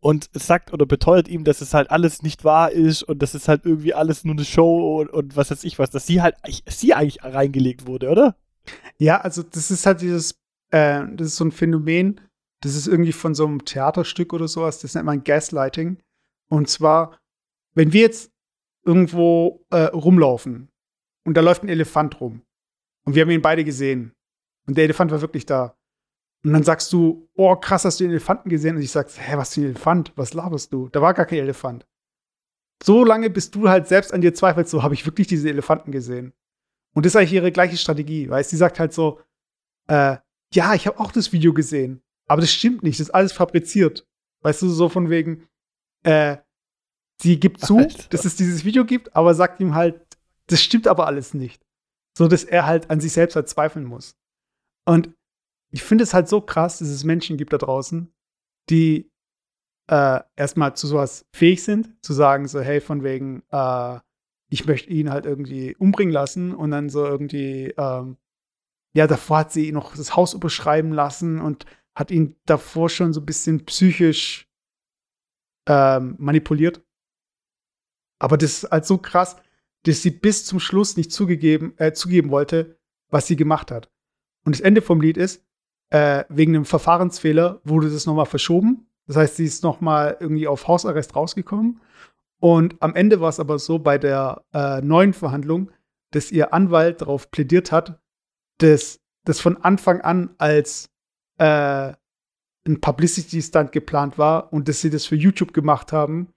[0.00, 3.48] und sagt oder beteuert ihm, dass es halt alles nicht wahr ist und dass es
[3.48, 6.36] halt irgendwie alles nur eine Show und, und was weiß ich was, dass sie halt
[6.66, 8.36] sie eigentlich reingelegt wurde, oder?
[8.98, 10.32] Ja, also das ist halt dieses,
[10.70, 12.20] äh, das ist so ein Phänomen,
[12.62, 15.98] das ist irgendwie von so einem Theaterstück oder sowas, das nennt man Gaslighting.
[16.48, 17.18] Und zwar,
[17.74, 18.32] wenn wir jetzt
[18.84, 20.70] irgendwo äh, rumlaufen
[21.24, 22.42] und da läuft ein Elefant rum
[23.04, 24.12] und wir haben ihn beide gesehen
[24.66, 25.76] und der Elefant war wirklich da
[26.42, 28.76] und dann sagst du, oh krass, hast du den Elefanten gesehen?
[28.76, 30.12] Und ich sag, hä, was für ein Elefant?
[30.16, 30.88] Was laberst du?
[30.88, 31.86] Da war gar kein Elefant.
[32.82, 35.92] So lange, bis du halt selbst an dir zweifelst, so habe ich wirklich diese Elefanten
[35.92, 36.32] gesehen.
[36.94, 39.20] Und das ist eigentlich ihre gleiche Strategie, weil sie sagt halt so,
[39.88, 40.16] äh,
[40.52, 44.06] ja, ich habe auch das Video gesehen, aber das stimmt nicht, das ist alles fabriziert.
[44.42, 45.46] Weißt du, so von wegen,
[46.04, 46.38] äh,
[47.20, 48.08] sie gibt zu, Alter.
[48.08, 50.00] dass es dieses Video gibt, aber sagt ihm halt,
[50.46, 51.62] das stimmt aber alles nicht.
[52.16, 54.16] So dass er halt an sich selbst halt zweifeln muss.
[54.86, 55.14] Und
[55.70, 58.12] ich finde es halt so krass, dass es Menschen gibt da draußen,
[58.68, 59.10] die
[59.88, 63.98] äh, erstmal zu sowas fähig sind, zu sagen, so, hey, von wegen, äh,
[64.48, 68.16] ich möchte ihn halt irgendwie umbringen lassen und dann so irgendwie, ähm,
[68.94, 73.20] ja, davor hat sie noch das Haus überschreiben lassen und hat ihn davor schon so
[73.20, 74.48] ein bisschen psychisch
[75.68, 76.84] ähm, manipuliert.
[78.18, 79.36] Aber das ist halt so krass,
[79.84, 83.90] dass sie bis zum Schluss nicht zugegeben, äh, zugeben wollte, was sie gemacht hat.
[84.44, 85.44] Und das Ende vom Lied ist,
[85.90, 88.86] äh, wegen einem Verfahrensfehler wurde das nochmal verschoben.
[89.06, 91.80] Das heißt, sie ist nochmal irgendwie auf Hausarrest rausgekommen.
[92.40, 95.70] Und am Ende war es aber so bei der äh, neuen Verhandlung,
[96.12, 98.00] dass ihr Anwalt darauf plädiert hat,
[98.58, 100.90] dass das von Anfang an als
[101.38, 101.92] äh,
[102.66, 106.32] ein Publicity-Stunt geplant war und dass sie das für YouTube gemacht haben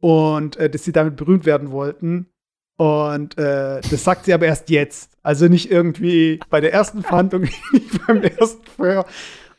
[0.00, 2.28] und äh, dass sie damit berühmt werden wollten.
[2.76, 5.10] Und äh, das sagt sie aber erst jetzt.
[5.22, 9.06] Also nicht irgendwie bei der ersten Verhandlung, nicht beim ersten Feuer.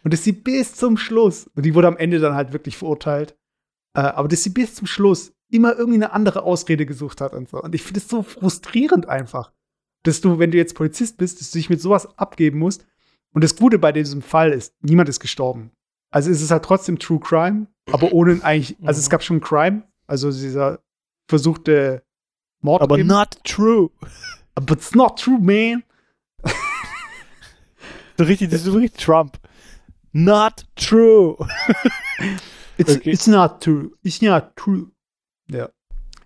[0.03, 3.35] Und dass sie bis zum Schluss, und die wurde am Ende dann halt wirklich verurteilt,
[3.95, 7.49] äh, aber dass sie bis zum Schluss immer irgendwie eine andere Ausrede gesucht hat und
[7.49, 7.61] so.
[7.61, 9.51] Und ich finde es so frustrierend einfach,
[10.03, 12.85] dass du, wenn du jetzt Polizist bist, dass du dich mit sowas abgeben musst.
[13.33, 15.71] Und das Gute bei diesem Fall ist, niemand ist gestorben.
[16.11, 19.11] Also es ist halt trotzdem True Crime, aber ohne eigentlich, also es mhm.
[19.11, 20.79] gab schon Crime, also dieser
[21.27, 22.03] versuchte
[22.61, 22.81] Mord.
[22.81, 23.07] Aber eben.
[23.07, 23.91] not true.
[24.55, 25.83] But it's not true, man.
[28.17, 29.37] so richtig, das ist so richtig Trump.
[30.13, 31.37] Not true.
[32.77, 33.11] it's, okay.
[33.11, 33.91] it's not true.
[34.03, 34.91] It's not true.
[35.49, 35.69] Ja.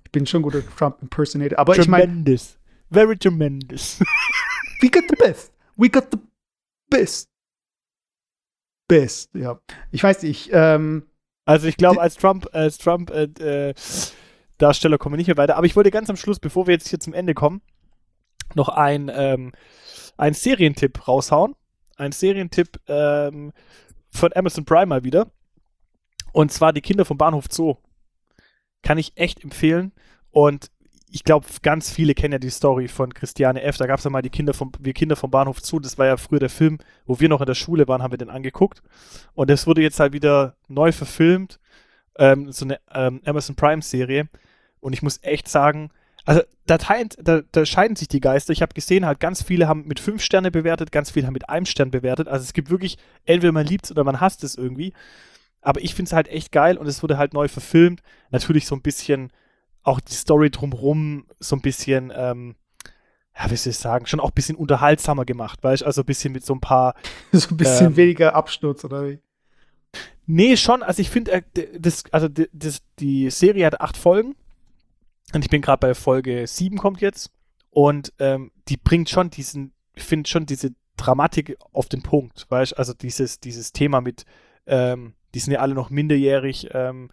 [0.05, 1.59] Ich bin schon guter Trump-Impersonator.
[1.59, 2.57] Aber tremendous.
[2.91, 3.07] ich meine.
[3.07, 3.99] Very tremendous.
[4.81, 5.51] we got the best.
[5.77, 6.19] We got the
[6.89, 7.29] best.
[8.87, 9.59] Best, ja.
[9.91, 11.03] Ich weiß nicht, ähm,
[11.45, 13.73] Also ich glaube, als Trump, als Trump äh, äh,
[14.61, 15.57] Darsteller kommen wir nicht mehr weiter.
[15.57, 17.61] Aber ich wollte ganz am Schluss, bevor wir jetzt hier zum Ende kommen,
[18.55, 19.51] noch ein, ähm,
[20.17, 21.55] einen Serientipp raushauen.
[21.97, 23.51] Ein Serientipp ähm,
[24.11, 25.31] von Amazon Prime mal wieder.
[26.33, 27.75] Und zwar die Kinder vom Bahnhof Zoo.
[28.81, 29.91] Kann ich echt empfehlen.
[30.31, 30.71] Und
[31.13, 33.77] ich glaube, ganz viele kennen ja die Story von Christiane F.
[33.77, 35.79] Da gab es ja mal die Kinder vom, wir Kinder vom Bahnhof Zoo.
[35.79, 38.17] Das war ja früher der Film, wo wir noch in der Schule waren, haben wir
[38.17, 38.81] den angeguckt.
[39.33, 41.59] Und das wurde jetzt halt wieder neu verfilmt.
[42.17, 44.29] Ähm, so eine ähm, Amazon Prime-Serie.
[44.81, 45.91] Und ich muss echt sagen,
[46.25, 48.53] also da, teilt, da, da scheiden sich die Geister.
[48.53, 51.49] Ich habe gesehen, halt ganz viele haben mit fünf Sterne bewertet, ganz viele haben mit
[51.49, 52.27] einem Stern bewertet.
[52.27, 54.93] Also es gibt wirklich, entweder man liebt es oder man hasst es irgendwie.
[55.61, 58.01] Aber ich finde es halt echt geil und es wurde halt neu verfilmt.
[58.29, 59.31] Natürlich so ein bisschen
[59.83, 62.55] auch die Story drumherum so ein bisschen, ähm,
[63.37, 65.85] ja, wie soll ich sagen, schon auch ein bisschen unterhaltsamer gemacht, weißt du?
[65.85, 66.95] Also ein bisschen mit so ein paar.
[67.31, 69.19] so ein bisschen ähm, weniger Absturz, oder wie?
[70.27, 70.83] Nee, schon.
[70.83, 71.41] Also ich finde, äh,
[71.79, 74.35] das, also das, die Serie hat acht Folgen
[75.33, 77.31] und ich bin gerade bei Folge 7 kommt jetzt.
[77.69, 82.77] Und ähm, die bringt schon diesen, ich finde schon diese Dramatik auf den Punkt, weißt
[82.77, 84.25] Also dieses, dieses Thema mit,
[84.67, 87.09] ähm, die sind ja alle noch minderjährig, ähm,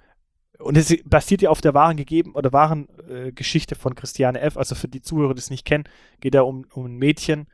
[0.59, 4.57] und es basiert ja auf der wahren gegeben oder wahren äh, Geschichte von Christiane F.
[4.57, 5.85] Also für die Zuhörer, die es nicht kennen,
[6.21, 7.47] geht da um, um ein Mädchen,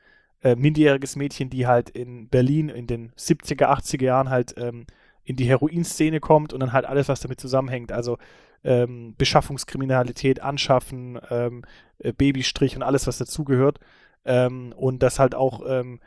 [0.42, 4.86] äh, minderjähriges Mädchen, die halt in Berlin in den 70er, 80er Jahren halt ähm,
[5.22, 7.92] in die Heroinszene kommt und dann halt alles, was damit zusammenhängt.
[7.92, 8.18] Also
[8.64, 11.64] ähm, Beschaffungskriminalität, Anschaffen, ähm,
[11.98, 13.78] äh, Babystrich und alles, was dazugehört.
[14.24, 16.00] Ähm, und das halt auch ähm,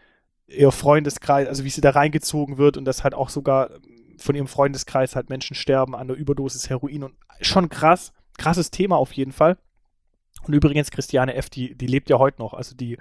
[0.47, 3.69] ihr Freundeskreis, also wie sie da reingezogen wird und das halt auch sogar
[4.17, 8.97] von ihrem Freundeskreis halt Menschen sterben an der Überdosis Heroin und schon krass, krasses Thema
[8.97, 9.57] auf jeden Fall.
[10.43, 12.53] Und übrigens, Christiane F., die, die lebt ja heute noch.
[12.53, 12.97] Also die,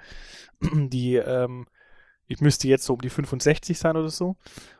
[0.61, 1.67] die, ähm,
[2.27, 4.35] ich müsste jetzt so um die 65 sein oder so.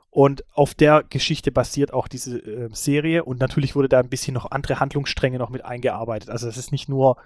[0.10, 3.24] Und auf der Geschichte basiert auch diese äh, Serie.
[3.24, 6.30] Und natürlich wurde da ein bisschen noch andere Handlungsstränge noch mit eingearbeitet.
[6.30, 7.18] Also es ist nicht nur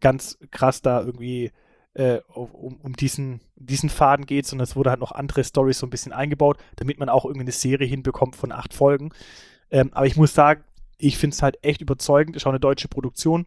[0.00, 1.50] ganz krass da irgendwie
[1.94, 5.86] äh, um, um, diesen, diesen Faden geht, sondern es wurde halt noch andere Stories so
[5.86, 9.10] ein bisschen eingebaut, damit man auch irgendwie eine Serie hinbekommt von acht Folgen.
[9.70, 10.62] Ähm, aber ich muss sagen,
[10.98, 12.36] ich finde es halt echt überzeugend.
[12.36, 13.46] Ist auch eine deutsche Produktion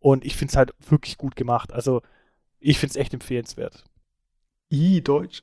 [0.00, 1.72] und ich finde es halt wirklich gut gemacht.
[1.72, 2.02] Also
[2.58, 3.84] ich finde es echt empfehlenswert.
[4.70, 5.42] I, Deutsch.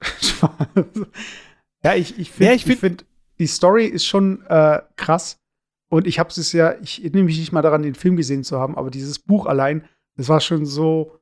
[1.86, 3.06] Ja, ich, ich finde, ja, ich find, find,
[3.38, 5.40] die Story ist schon äh, krass.
[5.88, 8.60] Und ich habe es ja, ich erinnere mich nicht mal daran, den Film gesehen zu
[8.60, 11.20] haben, aber dieses Buch allein, das war schon so,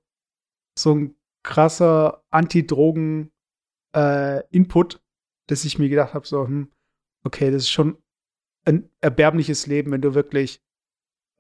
[0.80, 5.00] so ein krasser Anti-Drogen-Input, äh,
[5.48, 6.72] dass ich mir gedacht habe, so, hm,
[7.26, 7.98] okay, das ist schon
[8.64, 10.62] ein erbärmliches Leben, wenn du wirklich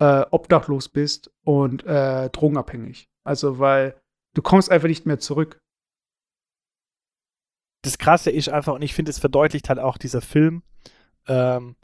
[0.02, 3.10] äh, obdachlos bist und äh, drogenabhängig.
[3.24, 3.96] Also, weil
[4.34, 5.63] du kommst einfach nicht mehr zurück.
[7.84, 10.64] Das Krasse ist einfach, und ich finde, es verdeutlicht halt auch dieser Film,
[11.28, 11.76] ähm,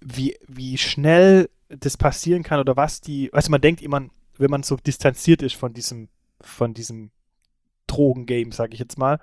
[0.00, 4.02] wie, wie schnell das passieren kann oder was die, du, man denkt immer,
[4.36, 6.08] wenn man so distanziert ist von diesem,
[6.40, 7.10] von diesem
[7.86, 9.20] Drogengame, sag ich jetzt mal,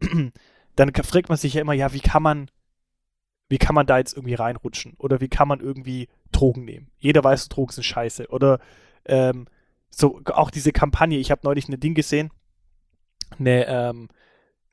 [0.76, 2.50] dann fragt man sich ja immer, ja, wie kann man,
[3.48, 4.94] wie kann man da jetzt irgendwie reinrutschen?
[4.98, 6.90] Oder wie kann man irgendwie Drogen nehmen?
[6.98, 8.28] Jeder weiß, Drogen sind scheiße.
[8.28, 8.60] Oder
[9.06, 9.46] ähm,
[9.90, 12.30] so auch diese Kampagne, ich habe neulich ein Ding gesehen,
[13.38, 14.08] eine, ähm,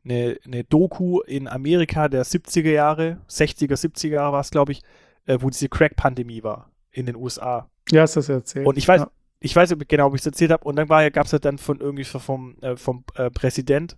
[0.04, 4.82] eine, eine Doku in Amerika der 70er Jahre, 60er, 70er Jahre war es, glaube ich,
[5.26, 7.70] äh, wo diese Crack-Pandemie war in den USA.
[7.92, 8.66] Ja, hast du das erzählt.
[8.66, 9.12] Und ich weiß, ja.
[9.40, 10.64] ich weiß genau, ob ich es erzählt habe.
[10.64, 13.98] Und dann gab es halt dann von irgendwie vom, äh, vom äh, Präsident,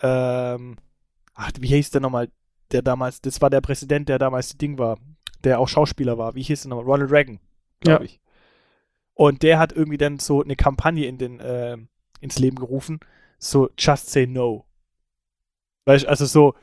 [0.00, 0.76] ähm,
[1.34, 2.28] ach, wie hieß der nochmal,
[2.72, 4.98] der damals, das war der Präsident, der damals das Ding war,
[5.44, 6.34] der auch Schauspieler war.
[6.34, 6.84] Wie hieß der nochmal?
[6.84, 7.40] Ronald Reagan,
[7.80, 8.10] glaube Ja.
[8.10, 8.20] ich.
[9.14, 11.76] Und der hat irgendwie dann so eine Kampagne in den, äh,
[12.20, 13.00] ins Leben gerufen,
[13.38, 14.64] so Just Say No.
[15.88, 16.54] Weißt du, also so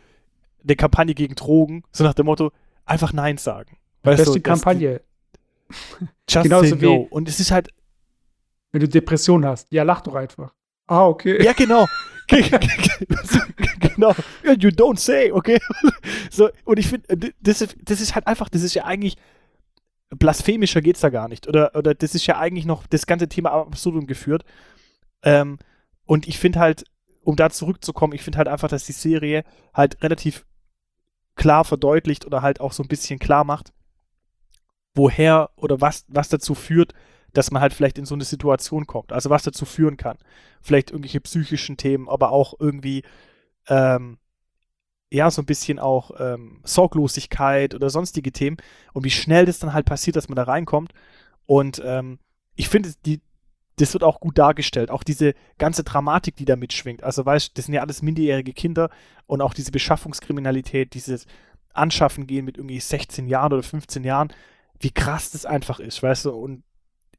[0.63, 2.51] eine Kampagne gegen Drogen, so nach dem Motto,
[2.85, 3.75] einfach Nein sagen.
[4.03, 5.01] Weißt Beste du, Kampagne.
[6.29, 7.07] Just Genauso Say wie- No.
[7.09, 7.69] Und es ist halt,
[8.71, 10.53] Wenn du Depression hast, ja, lach doch einfach.
[10.85, 11.43] Ah, okay.
[11.43, 11.87] Ja, genau.
[13.79, 14.13] genau.
[14.43, 15.59] You don't say, okay?
[16.29, 19.15] So, und ich finde, das ist, das ist halt einfach, das ist ja eigentlich,
[20.09, 21.47] blasphemischer geht's da gar nicht.
[21.47, 24.43] Oder, oder das ist ja eigentlich noch das ganze Thema absurdum geführt.
[25.23, 25.57] Ähm,
[26.05, 26.83] und ich finde halt,
[27.25, 30.45] um da zurückzukommen, ich finde halt einfach, dass die Serie halt relativ
[31.35, 33.73] klar verdeutlicht oder halt auch so ein bisschen klar macht,
[34.93, 36.93] woher oder was, was dazu führt,
[37.33, 39.11] dass man halt vielleicht in so eine Situation kommt.
[39.11, 40.17] Also was dazu führen kann.
[40.61, 43.03] Vielleicht irgendwelche psychischen Themen, aber auch irgendwie
[43.67, 44.17] ähm,
[45.11, 48.57] ja, so ein bisschen auch ähm, Sorglosigkeit oder sonstige Themen
[48.93, 50.93] und wie schnell das dann halt passiert, dass man da reinkommt.
[51.45, 52.19] Und ähm,
[52.55, 53.21] ich finde, die,
[53.77, 54.89] das wird auch gut dargestellt.
[54.89, 57.03] Auch diese ganze Dramatik, die da mitschwingt.
[57.03, 58.89] Also, weißt das sind ja alles minderjährige Kinder
[59.25, 61.25] und auch diese Beschaffungskriminalität, dieses
[61.73, 64.33] Anschaffen gehen mit irgendwie 16 Jahren oder 15 Jahren,
[64.79, 66.31] wie krass das einfach ist, weißt du?
[66.31, 66.63] Und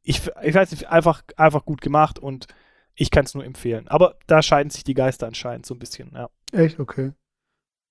[0.03, 2.47] ich, ich weiß nicht, einfach, einfach gut gemacht und
[2.95, 3.89] ich kann es nur empfehlen.
[3.89, 6.31] Aber da scheiden sich die Geister anscheinend so ein bisschen, ja.
[6.53, 6.81] Echt?
[6.81, 7.13] Okay.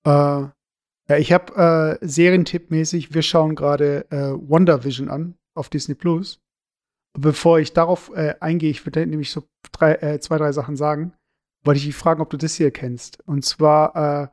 [0.06, 0.10] Äh,
[1.08, 6.42] ja, ich habe äh, Serientipp-mäßig, wir schauen gerade äh, WandaVision an auf Disney Plus.
[7.18, 11.14] Bevor ich darauf äh, eingehe, ich würde nämlich so drei, äh, zwei, drei Sachen sagen,
[11.64, 13.26] wollte ich dich fragen, ob du das hier kennst.
[13.26, 14.28] Und zwar äh,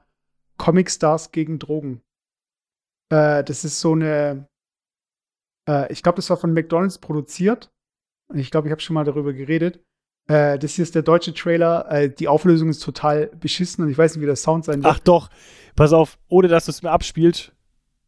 [0.58, 2.02] Comic Stars gegen Drogen.
[3.10, 4.48] Äh, das ist so eine,
[5.68, 7.70] äh, ich glaube, das war von McDonalds produziert.
[8.28, 9.80] Und ich glaube, ich habe schon mal darüber geredet.
[10.28, 11.90] Äh, das hier ist der deutsche Trailer.
[11.90, 14.94] Äh, die Auflösung ist total beschissen und ich weiß nicht, wie der Sound sein wird.
[14.94, 15.30] Ach doch,
[15.76, 17.52] pass auf, ohne dass du es mir abspielst.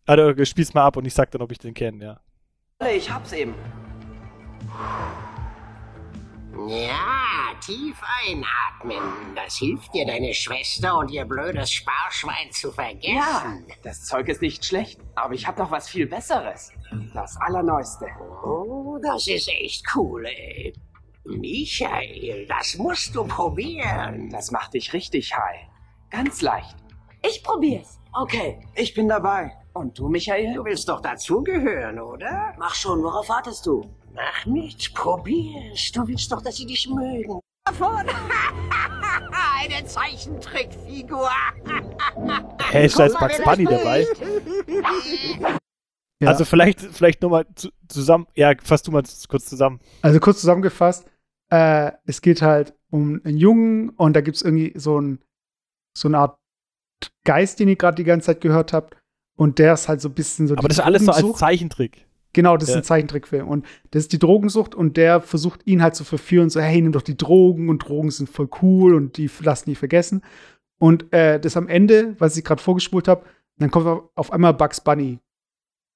[0.06, 2.20] Also, du spielst mal ab und ich sag dann, ob ich den kenne, ja.
[2.88, 3.54] Ich hab's eben.
[6.66, 9.34] Ja, tief einatmen.
[9.34, 13.16] Das hilft dir, deine Schwester und ihr blödes Sparschwein zu vergessen.
[13.16, 16.72] Ja, das Zeug ist nicht schlecht, aber ich hab noch was viel Besseres.
[17.12, 18.06] Das Allerneueste.
[18.44, 20.72] Oh, das ist echt cool, ey.
[21.24, 24.30] Michael, das musst du probieren.
[24.30, 25.66] Das macht dich richtig high.
[26.10, 26.76] Ganz leicht.
[27.26, 27.98] Ich probier's.
[28.12, 29.50] Okay, Ich bin dabei.
[29.72, 30.54] Und du, Michael?
[30.54, 32.54] Du willst doch dazugehören, oder?
[32.58, 33.82] mach schon, worauf wartest du?
[34.14, 35.90] Mach nichts, probier's.
[35.92, 37.40] Du willst doch, dass sie dich mögen.
[37.64, 38.06] Davon.
[39.58, 41.30] Eine Zeichentrickfigur.
[42.70, 44.06] Hä, ist da jetzt Bugs Bunny dabei?
[46.20, 46.30] Ja.
[46.30, 49.80] Also vielleicht, vielleicht nochmal zu, zusammen, ja, fass du mal kurz zusammen.
[50.00, 51.04] Also kurz zusammengefasst,
[51.50, 55.18] äh, es geht halt um einen Jungen und da gibt es irgendwie so, ein,
[55.98, 56.38] so eine Art
[57.24, 58.96] Geist, den ihr gerade die ganze Zeit gehört habt.
[59.36, 61.36] Und der ist halt so ein bisschen so Aber das ist alles so als.
[61.36, 62.06] Zeichentrick.
[62.34, 62.80] Genau, das ist Ja.
[62.80, 63.48] ein Zeichentrickfilm.
[63.48, 66.92] Und das ist die Drogensucht und der versucht ihn halt zu verführen, so, hey, nimm
[66.92, 70.22] doch die Drogen und Drogen sind voll cool und die lassen nie vergessen.
[70.78, 73.24] Und äh, das am Ende, was ich gerade vorgespult habe,
[73.58, 75.20] dann kommt auf- auf einmal Bugs Bunny.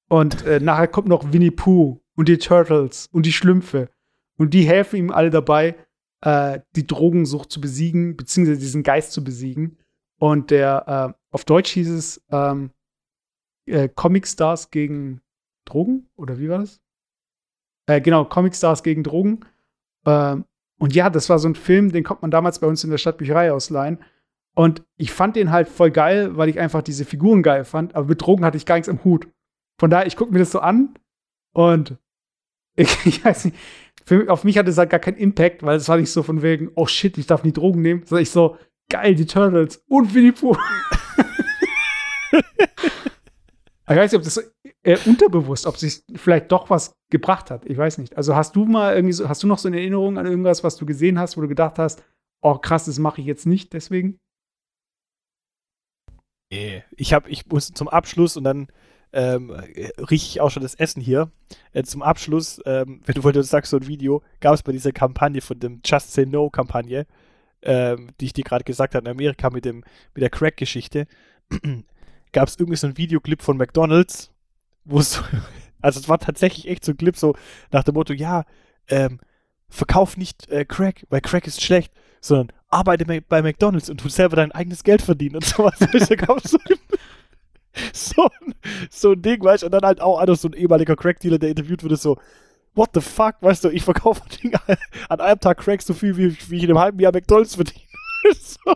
[0.08, 3.90] Und äh, nachher kommt noch Winnie Pooh und die Turtles und die Schlümpfe.
[4.38, 5.74] Und die helfen ihm alle dabei,
[6.22, 9.76] äh, die Drogensucht zu besiegen, beziehungsweise diesen Geist zu besiegen.
[10.18, 12.70] Und der, äh, auf Deutsch hieß es ähm,
[13.66, 15.20] äh, Comic Stars gegen
[15.68, 16.08] Drogen?
[16.16, 16.80] Oder wie war das?
[17.86, 19.40] Äh, genau, Comic Stars gegen Drogen.
[20.06, 20.44] Ähm,
[20.78, 22.98] und ja, das war so ein Film, den konnte man damals bei uns in der
[22.98, 23.98] Stadtbücherei ausleihen.
[24.54, 27.94] Und ich fand den halt voll geil, weil ich einfach diese Figuren geil fand.
[27.94, 29.28] Aber mit Drogen hatte ich gar nichts am Hut.
[29.78, 30.94] Von daher, ich gucke mir das so an
[31.54, 31.96] und
[32.76, 33.56] ich, ich weiß nicht,
[34.04, 36.42] für, auf mich hatte es halt gar keinen Impact, weil es war nicht so von
[36.42, 38.56] wegen, oh shit, ich darf nie Drogen nehmen, sondern ich so,
[38.88, 40.56] geil, die Turtles und Winnie Pooh.
[43.88, 47.64] ich weiß nicht, ob das äh, unterbewusst, ob sich vielleicht doch was gebracht hat.
[47.66, 48.16] Ich weiß nicht.
[48.16, 50.76] Also hast du mal irgendwie so, hast du noch so eine Erinnerung an irgendwas, was
[50.76, 52.04] du gesehen hast, wo du gedacht hast,
[52.42, 54.18] oh krass, das mache ich jetzt nicht, deswegen?
[56.50, 56.82] Nee.
[56.96, 58.68] Ich habe, ich muss zum Abschluss und dann
[59.12, 61.30] ähm, rieche ich auch schon das Essen hier.
[61.72, 64.92] Äh, zum Abschluss, ähm, wenn du wolltest, sagst so ein Video, gab es bei dieser
[64.92, 67.06] Kampagne von dem Just Say No Kampagne,
[67.62, 69.84] ähm, die ich dir gerade gesagt habe, in Amerika mit dem
[70.14, 71.06] mit der Crack-Geschichte,
[72.32, 74.30] gab es irgendwie so ein Videoclip von McDonalds,
[74.84, 75.22] wo es so,
[75.80, 77.36] also es war tatsächlich echt so ein Clip so
[77.70, 78.44] nach dem Motto, ja,
[78.88, 79.20] ähm,
[79.68, 84.36] verkauf nicht äh, Crack, weil Crack ist schlecht, sondern arbeite bei McDonalds und tu selber
[84.36, 85.78] dein eigenes Geld verdienen und sowas.
[86.42, 86.56] so,
[87.92, 88.28] so,
[88.90, 91.50] so ein Ding, weißt du, und dann halt auch einer, so ein ehemaliger Crack-Dealer, der
[91.50, 92.18] interviewt wurde, so,
[92.74, 94.22] what the fuck, weißt du, ich verkaufe
[95.08, 97.84] an einem Tag Crack so viel, wie, wie ich in einem halben Jahr McDonalds verdiene.
[98.40, 98.74] so.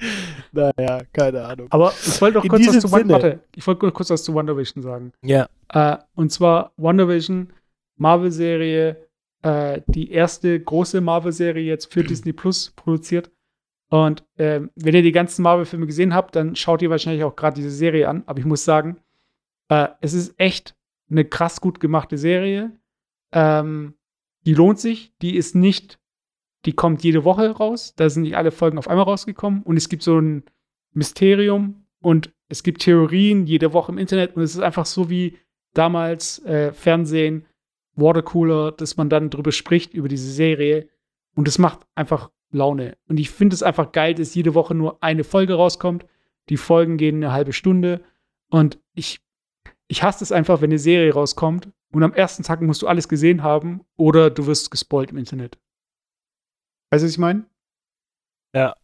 [0.52, 1.66] Naja, keine Ahnung.
[1.70, 4.82] Aber ich wollte doch kurz was zu Wonder, warte, ich wollte kurz was zu WandaVision
[4.82, 5.12] sagen.
[5.22, 5.48] Ja.
[5.68, 7.52] Äh, und zwar WandaVision,
[7.96, 8.96] Marvel-Serie,
[9.42, 13.30] äh, die erste große Marvel-Serie jetzt für Disney Plus produziert.
[13.90, 17.56] Und äh, wenn ihr die ganzen Marvel-Filme gesehen habt, dann schaut ihr wahrscheinlich auch gerade
[17.56, 18.22] diese Serie an.
[18.26, 18.98] Aber ich muss sagen,
[19.68, 20.76] äh, es ist echt
[21.10, 22.72] eine krass gut gemachte Serie.
[23.32, 23.94] Ähm,
[24.46, 25.12] die lohnt sich.
[25.22, 25.99] Die ist nicht,
[26.64, 27.94] die kommt jede Woche raus.
[27.96, 29.62] Da sind nicht alle Folgen auf einmal rausgekommen.
[29.62, 30.44] Und es gibt so ein
[30.92, 34.36] Mysterium und es gibt Theorien jede Woche im Internet.
[34.36, 35.38] Und es ist einfach so wie
[35.74, 37.46] damals äh, Fernsehen,
[37.94, 40.88] Watercooler, dass man dann drüber spricht, über diese Serie.
[41.34, 42.96] Und es macht einfach Laune.
[43.08, 46.06] Und ich finde es einfach geil, dass jede Woche nur eine Folge rauskommt.
[46.48, 48.02] Die Folgen gehen eine halbe Stunde.
[48.50, 49.20] Und ich,
[49.86, 53.08] ich hasse es einfach, wenn eine Serie rauskommt und am ersten Tag musst du alles
[53.08, 55.58] gesehen haben oder du wirst gespoilt im Internet.
[56.90, 57.44] Weißt du, was ich meine?
[58.54, 58.74] Ja.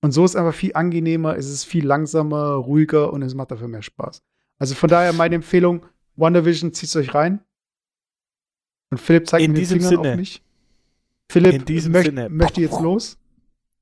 [0.00, 3.50] Und so ist es einfach viel angenehmer, es ist viel langsamer, ruhiger und es macht
[3.50, 4.22] dafür mehr Spaß.
[4.58, 5.84] Also von daher meine Empfehlung,
[6.16, 7.40] WandaVision, zieht euch rein.
[8.90, 10.10] Und Philipp zeigt In mir den Fingern Sinne.
[10.12, 10.42] auf mich.
[11.30, 12.28] Philipp In diesem möcht, Sinne.
[12.28, 13.18] möchte jetzt los.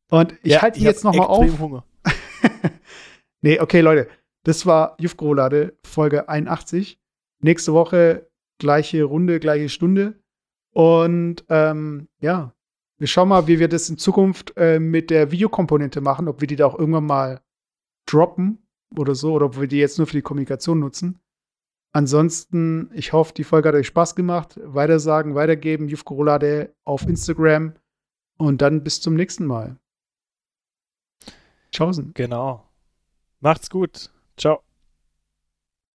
[0.08, 1.58] Und ich Ja, halte ich jetzt hab noch mal auf.
[1.58, 1.84] Hunger.
[3.42, 4.08] nee, okay, Leute.
[4.44, 6.98] Das war Jufgrolade, Folge 81.
[7.40, 10.18] Nächste Woche gleiche Runde, gleiche Stunde.
[10.72, 12.52] Und ähm, ja,
[12.98, 16.48] wir schauen mal, wie wir das in Zukunft äh, mit der Videokomponente machen, ob wir
[16.48, 17.40] die da auch irgendwann mal
[18.06, 18.66] droppen
[18.96, 21.20] oder so, oder ob wir die jetzt nur für die Kommunikation nutzen.
[21.92, 24.60] Ansonsten, ich hoffe, die Folge hat euch Spaß gemacht.
[24.62, 27.74] Weitersagen, weitergeben, Jufgrolade auf Instagram.
[28.38, 29.78] Und dann bis zum nächsten Mal.
[31.72, 32.12] Tschaußen.
[32.14, 32.68] Genau.
[33.40, 34.10] Macht's gut.
[34.36, 34.65] Ciao.